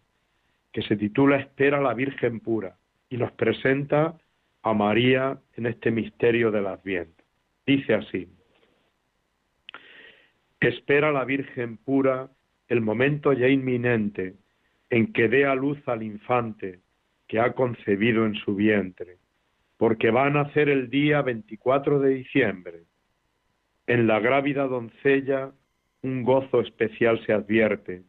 que 0.71 0.81
se 0.81 0.95
titula 0.95 1.37
Espera 1.37 1.81
la 1.81 1.93
Virgen 1.93 2.39
pura, 2.39 2.77
y 3.09 3.17
nos 3.17 3.33
presenta 3.33 4.17
a 4.63 4.73
María 4.73 5.37
en 5.55 5.65
este 5.65 5.91
misterio 5.91 6.51
del 6.51 6.67
Adviento. 6.67 7.23
Dice 7.65 7.93
así, 7.93 8.29
Espera 10.59 11.11
la 11.11 11.25
Virgen 11.25 11.77
pura 11.77 12.29
el 12.67 12.81
momento 12.81 13.33
ya 13.33 13.47
inminente 13.47 14.35
en 14.89 15.13
que 15.13 15.27
dé 15.27 15.45
a 15.45 15.55
luz 15.55 15.79
al 15.87 16.03
infante 16.03 16.79
que 17.27 17.39
ha 17.39 17.53
concebido 17.53 18.25
en 18.25 18.35
su 18.35 18.55
vientre, 18.55 19.17
porque 19.77 20.11
va 20.11 20.25
a 20.25 20.29
nacer 20.29 20.69
el 20.69 20.89
día 20.89 21.21
24 21.21 21.99
de 21.99 22.09
diciembre. 22.09 22.83
En 23.87 24.07
la 24.07 24.19
grávida 24.19 24.67
doncella 24.67 25.51
un 26.01 26.23
gozo 26.23 26.61
especial 26.61 27.23
se 27.25 27.33
advierte, 27.33 28.03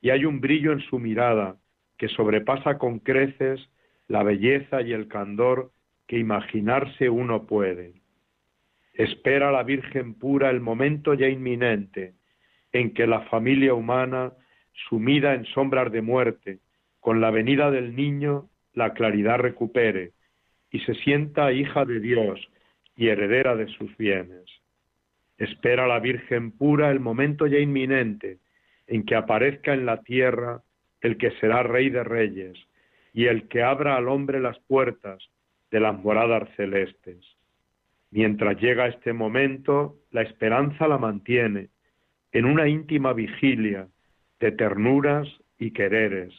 y 0.00 0.10
hay 0.10 0.24
un 0.24 0.40
brillo 0.40 0.72
en 0.72 0.80
su 0.80 0.98
mirada 0.98 1.56
que 1.96 2.08
sobrepasa 2.08 2.78
con 2.78 2.98
creces 2.98 3.60
la 4.08 4.22
belleza 4.22 4.82
y 4.82 4.92
el 4.92 5.08
candor 5.08 5.72
que 6.06 6.18
imaginarse 6.18 7.08
uno 7.08 7.46
puede. 7.46 7.94
Espera 8.96 9.52
la 9.52 9.62
Virgen 9.62 10.14
pura 10.14 10.48
el 10.48 10.60
momento 10.60 11.12
ya 11.12 11.28
inminente 11.28 12.14
en 12.72 12.94
que 12.94 13.06
la 13.06 13.20
familia 13.22 13.74
humana, 13.74 14.32
sumida 14.88 15.34
en 15.34 15.44
sombras 15.46 15.92
de 15.92 16.00
muerte, 16.00 16.60
con 17.00 17.20
la 17.20 17.30
venida 17.30 17.70
del 17.70 17.94
niño, 17.94 18.48
la 18.72 18.94
claridad 18.94 19.38
recupere 19.38 20.12
y 20.70 20.80
se 20.80 20.94
sienta 20.94 21.52
hija 21.52 21.84
de 21.84 22.00
Dios 22.00 22.40
y 22.96 23.08
heredera 23.08 23.54
de 23.54 23.66
sus 23.68 23.94
bienes. 23.98 24.44
Espera 25.36 25.86
la 25.86 26.00
Virgen 26.00 26.52
pura 26.52 26.90
el 26.90 27.00
momento 27.00 27.46
ya 27.46 27.58
inminente 27.58 28.38
en 28.86 29.04
que 29.04 29.14
aparezca 29.14 29.74
en 29.74 29.84
la 29.84 30.02
tierra 30.02 30.62
el 31.02 31.18
que 31.18 31.32
será 31.32 31.62
Rey 31.62 31.90
de 31.90 32.02
Reyes 32.02 32.56
y 33.12 33.26
el 33.26 33.48
que 33.48 33.62
abra 33.62 33.96
al 33.96 34.08
hombre 34.08 34.40
las 34.40 34.58
puertas 34.60 35.22
de 35.70 35.80
las 35.80 35.98
moradas 36.02 36.48
celestes. 36.56 37.35
Mientras 38.10 38.60
llega 38.60 38.86
este 38.86 39.12
momento, 39.12 39.96
la 40.10 40.22
esperanza 40.22 40.88
la 40.88 40.98
mantiene 40.98 41.68
en 42.32 42.44
una 42.44 42.68
íntima 42.68 43.12
vigilia 43.12 43.88
de 44.40 44.52
ternuras 44.52 45.28
y 45.58 45.70
quereres, 45.70 46.34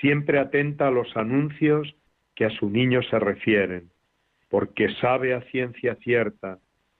siempre 0.00 0.38
atenta 0.38 0.88
a 0.88 0.90
los 0.90 1.16
anuncios 1.16 1.94
que 2.34 2.44
a 2.44 2.50
su 2.50 2.70
niño 2.70 3.02
se 3.04 3.18
refieren, 3.18 3.90
porque 4.48 4.94
sabe 5.00 5.34
a 5.34 5.42
ciencia 5.50 5.96
cierta 5.96 6.58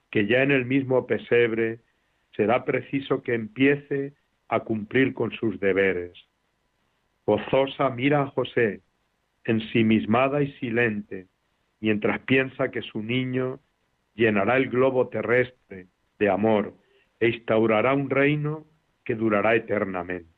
que 0.09 0.25
ya 0.25 0.43
en 0.43 0.51
el 0.51 0.65
mismo 0.65 1.05
pesebre 1.07 1.79
será 2.35 2.65
preciso 2.65 3.21
que 3.21 3.33
empiece 3.33 4.13
a 4.47 4.61
cumplir 4.61 5.13
con 5.13 5.31
sus 5.31 5.59
deberes. 5.59 6.13
Gozosa 7.25 7.89
mira 7.89 8.23
a 8.23 8.27
José, 8.27 8.81
ensimismada 9.43 10.41
y 10.41 10.51
silente, 10.53 11.27
mientras 11.79 12.19
piensa 12.21 12.69
que 12.69 12.81
su 12.81 13.01
niño 13.01 13.59
llenará 14.15 14.57
el 14.57 14.69
globo 14.69 15.07
terrestre 15.09 15.87
de 16.19 16.29
amor 16.29 16.73
e 17.19 17.29
instaurará 17.29 17.93
un 17.93 18.09
reino 18.09 18.65
que 19.03 19.15
durará 19.15 19.55
eternamente. 19.55 20.29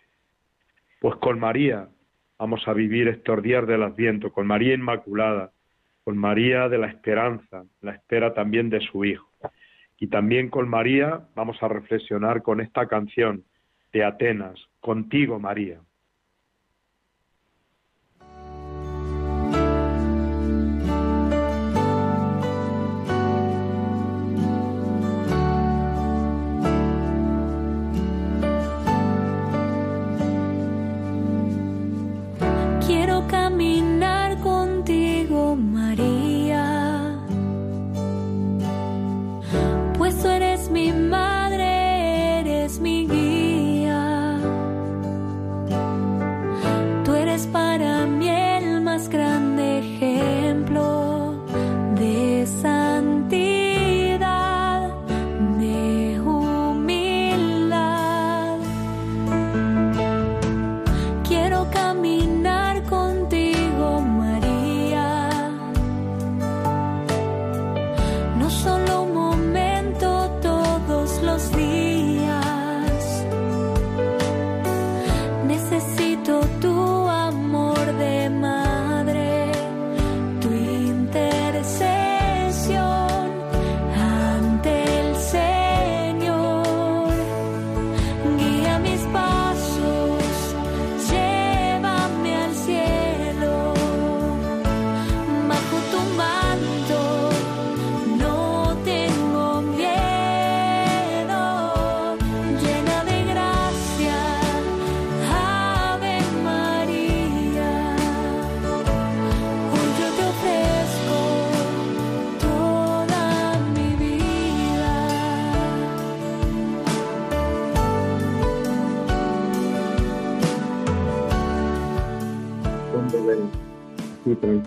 Pues 1.00 1.16
con 1.18 1.40
María 1.40 1.90
vamos 2.38 2.68
a 2.68 2.74
vivir 2.74 3.08
estos 3.08 3.42
días 3.42 3.66
del 3.68 3.84
Adviento, 3.84 4.32
con 4.32 4.48
María 4.48 4.74
Inmaculada, 4.74 5.52
con 6.04 6.18
María 6.18 6.70
de 6.70 6.78
la 6.78 6.88
esperanza, 6.88 7.66
la 7.82 7.92
espera 7.92 8.34
también 8.34 8.70
de 8.70 8.80
su 8.82 9.06
Hijo. 9.06 9.30
Y 9.98 10.08
también 10.08 10.50
con 10.50 10.68
María 10.68 11.22
vamos 11.36 11.62
a 11.62 11.68
reflexionar 11.68 12.44
con 12.44 12.60
esta 12.62 12.88
canción 12.88 13.44
de 13.94 14.04
Atenas, 14.04 14.60
contigo 14.80 15.40
María. 15.40 15.80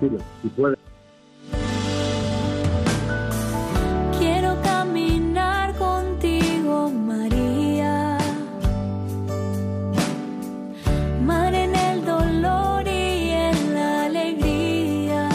Si. 0.01 0.09
Quiero 4.19 4.63
caminar 4.63 5.75
contigo, 5.77 6.89
María. 6.91 8.19
Mar 11.25 11.53
en 11.53 11.75
el 11.75 12.05
dolor 12.05 12.87
y 12.87 13.31
en 13.31 13.75
la 13.75 14.05
alegría. 14.05 15.29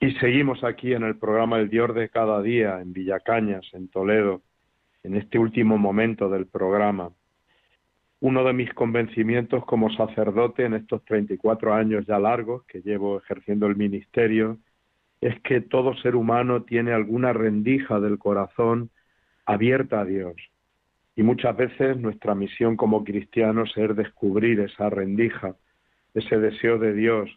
Y 0.00 0.10
seguimos 0.14 0.64
aquí 0.64 0.94
en 0.94 1.04
el 1.04 1.16
programa 1.16 1.58
El 1.58 1.70
Dios 1.70 1.94
de 1.94 2.08
cada 2.08 2.42
día, 2.42 2.80
en 2.80 2.92
Villacañas, 2.92 3.64
en 3.72 3.86
Toledo, 3.88 4.42
en 5.04 5.16
este 5.16 5.38
último 5.38 5.78
momento 5.78 6.28
del 6.28 6.46
programa. 6.46 7.12
Uno 8.28 8.42
de 8.42 8.52
mis 8.52 8.74
convencimientos 8.74 9.64
como 9.66 9.88
sacerdote 9.90 10.64
en 10.64 10.74
estos 10.74 11.04
34 11.04 11.72
años 11.72 12.04
ya 12.08 12.18
largos 12.18 12.64
que 12.64 12.82
llevo 12.82 13.18
ejerciendo 13.18 13.68
el 13.68 13.76
ministerio 13.76 14.58
es 15.20 15.40
que 15.42 15.60
todo 15.60 15.94
ser 15.98 16.16
humano 16.16 16.64
tiene 16.64 16.92
alguna 16.92 17.32
rendija 17.32 18.00
del 18.00 18.18
corazón 18.18 18.90
abierta 19.44 20.00
a 20.00 20.04
Dios. 20.04 20.34
Y 21.14 21.22
muchas 21.22 21.56
veces 21.56 21.98
nuestra 21.98 22.34
misión 22.34 22.76
como 22.76 23.04
cristianos 23.04 23.72
es 23.76 23.94
descubrir 23.94 24.58
esa 24.58 24.90
rendija, 24.90 25.54
ese 26.12 26.36
deseo 26.40 26.78
de 26.78 26.94
Dios 26.94 27.30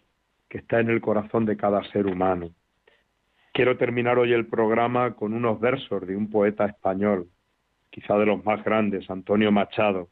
que 0.49 0.58
está 0.58 0.80
en 0.80 0.89
el 0.89 1.02
corazón 1.02 1.45
de 1.45 1.56
cada 1.56 1.84
ser 1.91 2.08
humano. 2.08 2.49
Quiero 3.54 3.78
terminar 3.78 4.17
hoy 4.17 4.34
el 4.34 4.47
programa 4.47 5.13
con 5.13 5.36
unos 5.36 5.60
versos 5.60 6.08
de 6.08 6.15
un 6.15 6.32
poeta 6.32 6.65
español, 6.65 7.28
quizá 7.91 8.17
de 8.17 8.25
los 8.25 8.43
más 8.43 8.63
grandes, 8.63 9.08
Antonio 9.12 9.52
Machado, 9.52 10.10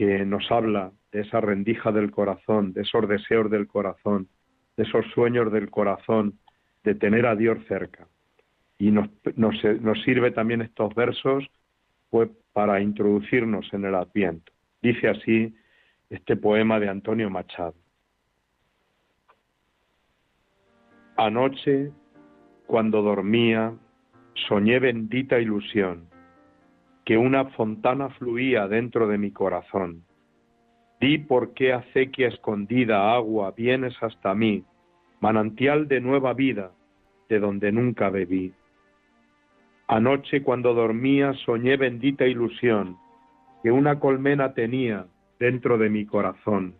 que 0.00 0.24
nos 0.24 0.50
habla 0.50 0.92
de 1.12 1.20
esa 1.20 1.42
rendija 1.42 1.92
del 1.92 2.10
corazón, 2.10 2.72
de 2.72 2.80
esos 2.80 3.06
deseos 3.06 3.50
del 3.50 3.66
corazón, 3.66 4.28
de 4.78 4.84
esos 4.84 5.04
sueños 5.12 5.52
del 5.52 5.68
corazón, 5.68 6.38
de 6.82 6.94
tener 6.94 7.26
a 7.26 7.36
Dios 7.36 7.58
cerca. 7.68 8.08
Y 8.78 8.92
nos, 8.92 9.10
nos, 9.36 10.02
sirve 10.02 10.30
también 10.30 10.62
estos 10.62 10.94
versos 10.94 11.44
pues, 12.08 12.30
para 12.54 12.80
introducirnos 12.80 13.70
en 13.74 13.84
el 13.84 13.94
Adviento. 13.94 14.50
Dice 14.80 15.06
así 15.06 15.54
este 16.08 16.34
poema 16.34 16.80
de 16.80 16.88
Antonio 16.88 17.28
Machado. 17.28 17.74
Anoche, 21.18 21.92
cuando 22.66 23.02
dormía, 23.02 23.74
soñé 24.48 24.78
bendita 24.78 25.38
ilusión 25.38 26.09
que 27.04 27.16
una 27.16 27.46
fontana 27.46 28.10
fluía 28.10 28.68
dentro 28.68 29.08
de 29.08 29.18
mi 29.18 29.30
corazón. 29.30 30.04
Di 31.00 31.18
por 31.18 31.54
qué 31.54 31.72
acequia 31.72 32.28
escondida 32.28 33.14
agua 33.14 33.52
vienes 33.56 33.94
hasta 34.02 34.34
mí, 34.34 34.64
manantial 35.20 35.88
de 35.88 36.00
nueva 36.00 36.34
vida, 36.34 36.72
de 37.28 37.40
donde 37.40 37.72
nunca 37.72 38.10
bebí. 38.10 38.52
Anoche 39.88 40.42
cuando 40.42 40.74
dormía 40.74 41.32
soñé 41.44 41.76
bendita 41.76 42.26
ilusión, 42.26 42.96
que 43.62 43.70
una 43.70 43.98
colmena 43.98 44.54
tenía 44.54 45.06
dentro 45.38 45.78
de 45.78 45.88
mi 45.88 46.06
corazón, 46.06 46.74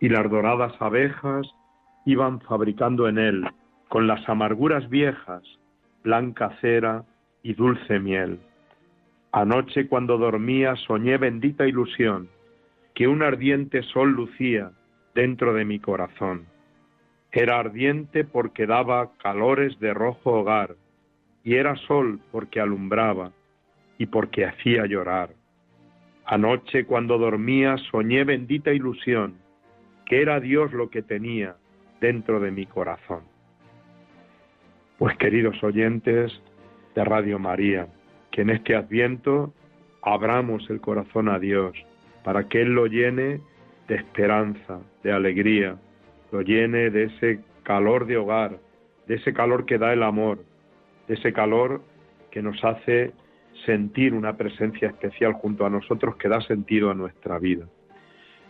y 0.00 0.08
las 0.08 0.28
doradas 0.30 0.72
abejas 0.80 1.46
iban 2.06 2.40
fabricando 2.40 3.08
en 3.08 3.18
él, 3.18 3.46
con 3.88 4.06
las 4.06 4.26
amarguras 4.28 4.88
viejas, 4.88 5.42
blanca 6.02 6.56
cera 6.60 7.04
y 7.42 7.54
dulce 7.54 8.00
miel. 8.00 8.40
Anoche 9.36 9.88
cuando 9.88 10.16
dormía 10.16 10.76
soñé 10.76 11.16
bendita 11.16 11.66
ilusión, 11.66 12.28
que 12.94 13.08
un 13.08 13.20
ardiente 13.20 13.82
sol 13.82 14.12
lucía 14.12 14.70
dentro 15.12 15.52
de 15.52 15.64
mi 15.64 15.80
corazón. 15.80 16.46
Era 17.32 17.58
ardiente 17.58 18.22
porque 18.22 18.64
daba 18.64 19.10
calores 19.20 19.76
de 19.80 19.92
rojo 19.92 20.34
hogar, 20.34 20.76
y 21.42 21.56
era 21.56 21.74
sol 21.74 22.20
porque 22.30 22.60
alumbraba 22.60 23.32
y 23.98 24.06
porque 24.06 24.44
hacía 24.46 24.86
llorar. 24.86 25.30
Anoche 26.26 26.84
cuando 26.84 27.18
dormía 27.18 27.76
soñé 27.90 28.22
bendita 28.22 28.72
ilusión, 28.72 29.34
que 30.06 30.22
era 30.22 30.38
Dios 30.38 30.72
lo 30.72 30.90
que 30.90 31.02
tenía 31.02 31.56
dentro 32.00 32.38
de 32.38 32.52
mi 32.52 32.66
corazón. 32.66 33.24
Pues 34.96 35.16
queridos 35.16 35.60
oyentes 35.64 36.40
de 36.94 37.04
Radio 37.04 37.40
María, 37.40 37.88
que 38.34 38.42
en 38.42 38.50
este 38.50 38.74
adviento 38.74 39.54
abramos 40.02 40.68
el 40.68 40.80
corazón 40.80 41.28
a 41.28 41.38
Dios 41.38 41.72
para 42.24 42.48
que 42.48 42.62
Él 42.62 42.74
lo 42.74 42.86
llene 42.86 43.40
de 43.86 43.94
esperanza, 43.94 44.80
de 45.04 45.12
alegría, 45.12 45.76
lo 46.32 46.42
llene 46.42 46.90
de 46.90 47.04
ese 47.04 47.44
calor 47.62 48.06
de 48.06 48.16
hogar, 48.16 48.58
de 49.06 49.14
ese 49.14 49.32
calor 49.32 49.66
que 49.66 49.78
da 49.78 49.92
el 49.92 50.02
amor, 50.02 50.44
de 51.06 51.14
ese 51.14 51.32
calor 51.32 51.82
que 52.32 52.42
nos 52.42 52.62
hace 52.64 53.12
sentir 53.66 54.14
una 54.14 54.36
presencia 54.36 54.88
especial 54.88 55.34
junto 55.34 55.64
a 55.64 55.70
nosotros 55.70 56.16
que 56.16 56.28
da 56.28 56.40
sentido 56.40 56.90
a 56.90 56.94
nuestra 56.94 57.38
vida. 57.38 57.68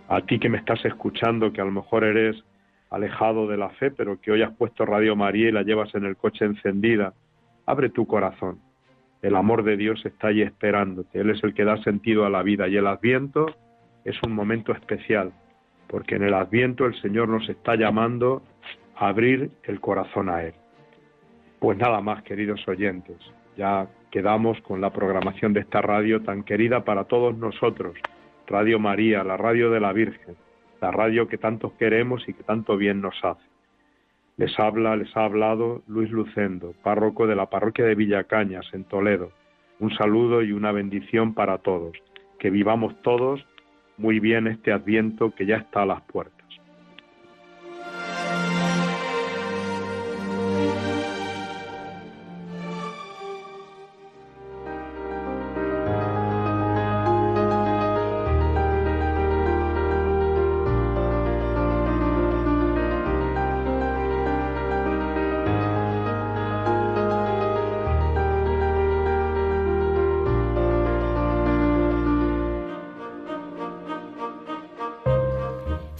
A 0.09 0.23
ti 0.23 0.39
que 0.39 0.49
me 0.49 0.57
estás 0.57 0.83
escuchando, 0.87 1.53
que 1.53 1.61
a 1.61 1.65
lo 1.67 1.73
mejor 1.73 2.05
eres 2.05 2.43
alejado 2.89 3.47
de 3.47 3.59
la 3.59 3.69
fe, 3.69 3.91
pero 3.91 4.19
que 4.19 4.33
hoy 4.33 4.41
has 4.41 4.57
puesto 4.57 4.87
Radio 4.87 5.15
María 5.15 5.51
y 5.51 5.53
la 5.53 5.63
llevas 5.63 5.95
en 5.95 6.07
el 6.07 6.17
coche 6.17 6.47
encendida, 6.47 7.13
abre 7.67 7.91
tu 7.91 8.07
corazón 8.07 8.61
el 9.25 9.37
amor 9.37 9.63
de 9.63 9.79
Dios 9.79 10.05
está 10.05 10.29
ahí 10.29 10.43
esperándote. 10.43 11.19
Él 11.19 11.31
es 11.31 11.43
el 11.43 11.55
que 11.55 11.65
da 11.65 11.83
sentido 11.83 12.27
a 12.27 12.31
la 12.31 12.43
vida 12.43 12.69
y 12.69 12.77
el 12.77 12.87
adviento 12.87 13.47
es 14.05 14.17
un 14.23 14.33
momento 14.35 14.73
especial, 14.73 15.33
porque 15.89 16.17
en 16.17 16.25
el 16.25 16.35
adviento 16.35 16.85
el 16.85 16.95
Señor 17.01 17.31
nos 17.31 17.49
está 17.49 17.75
llamando 17.75 18.43
a 18.95 19.09
abrir 19.09 19.51
el 19.63 19.81
corazón 19.81 20.29
a 20.29 20.43
Él. 20.43 20.53
Pues 21.59 21.79
nada 21.79 22.03
más, 22.03 22.23
queridos 22.23 22.69
oyentes, 22.69 23.17
ya 23.57 23.89
quedamos 24.11 24.61
con 24.61 24.83
la 24.83 24.93
programación 24.93 25.55
de 25.55 25.61
esta 25.61 25.81
radio 25.81 26.21
tan 26.21 26.43
querida 26.43 26.85
para 26.85 27.05
todos 27.05 27.35
nosotros, 27.35 27.97
Radio 28.47 28.79
María, 28.79 29.25
la 29.25 29.39
radio 29.39 29.71
de 29.71 29.81
la 29.81 29.95
Virgen, 29.95 30.37
la 30.83 30.91
radio 30.91 31.29
que 31.29 31.39
tantos 31.39 31.73
queremos 31.79 32.29
y 32.29 32.35
que 32.35 32.43
tanto 32.43 32.77
bien 32.77 33.01
nos 33.01 33.15
hace. 33.25 33.54
Les 34.37 34.59
habla, 34.59 34.97
les 34.97 35.17
ha 35.17 35.25
hablado 35.25 35.83
Luis 35.87 36.11
Lucendo, 36.11 36.75
párroco 36.83 37.29
de 37.29 37.37
la 37.37 37.51
parroquia 37.51 37.85
de 37.85 37.95
Villacañas, 37.95 38.67
en 38.73 38.83
Toledo. 38.85 39.31
Un 39.79 39.95
saludo 39.95 40.43
y 40.43 40.51
una 40.51 40.73
bendición 40.73 41.35
para 41.35 41.59
todos. 41.59 41.97
Que 42.41 42.51
vivamos 42.51 43.01
todos 43.03 43.47
muy 43.97 44.19
bien 44.19 44.49
este 44.49 44.73
adviento 44.73 45.33
que 45.37 45.47
ya 45.47 45.57
está 45.57 45.83
a 45.83 45.87
las 45.87 46.03
puertas. 46.03 46.34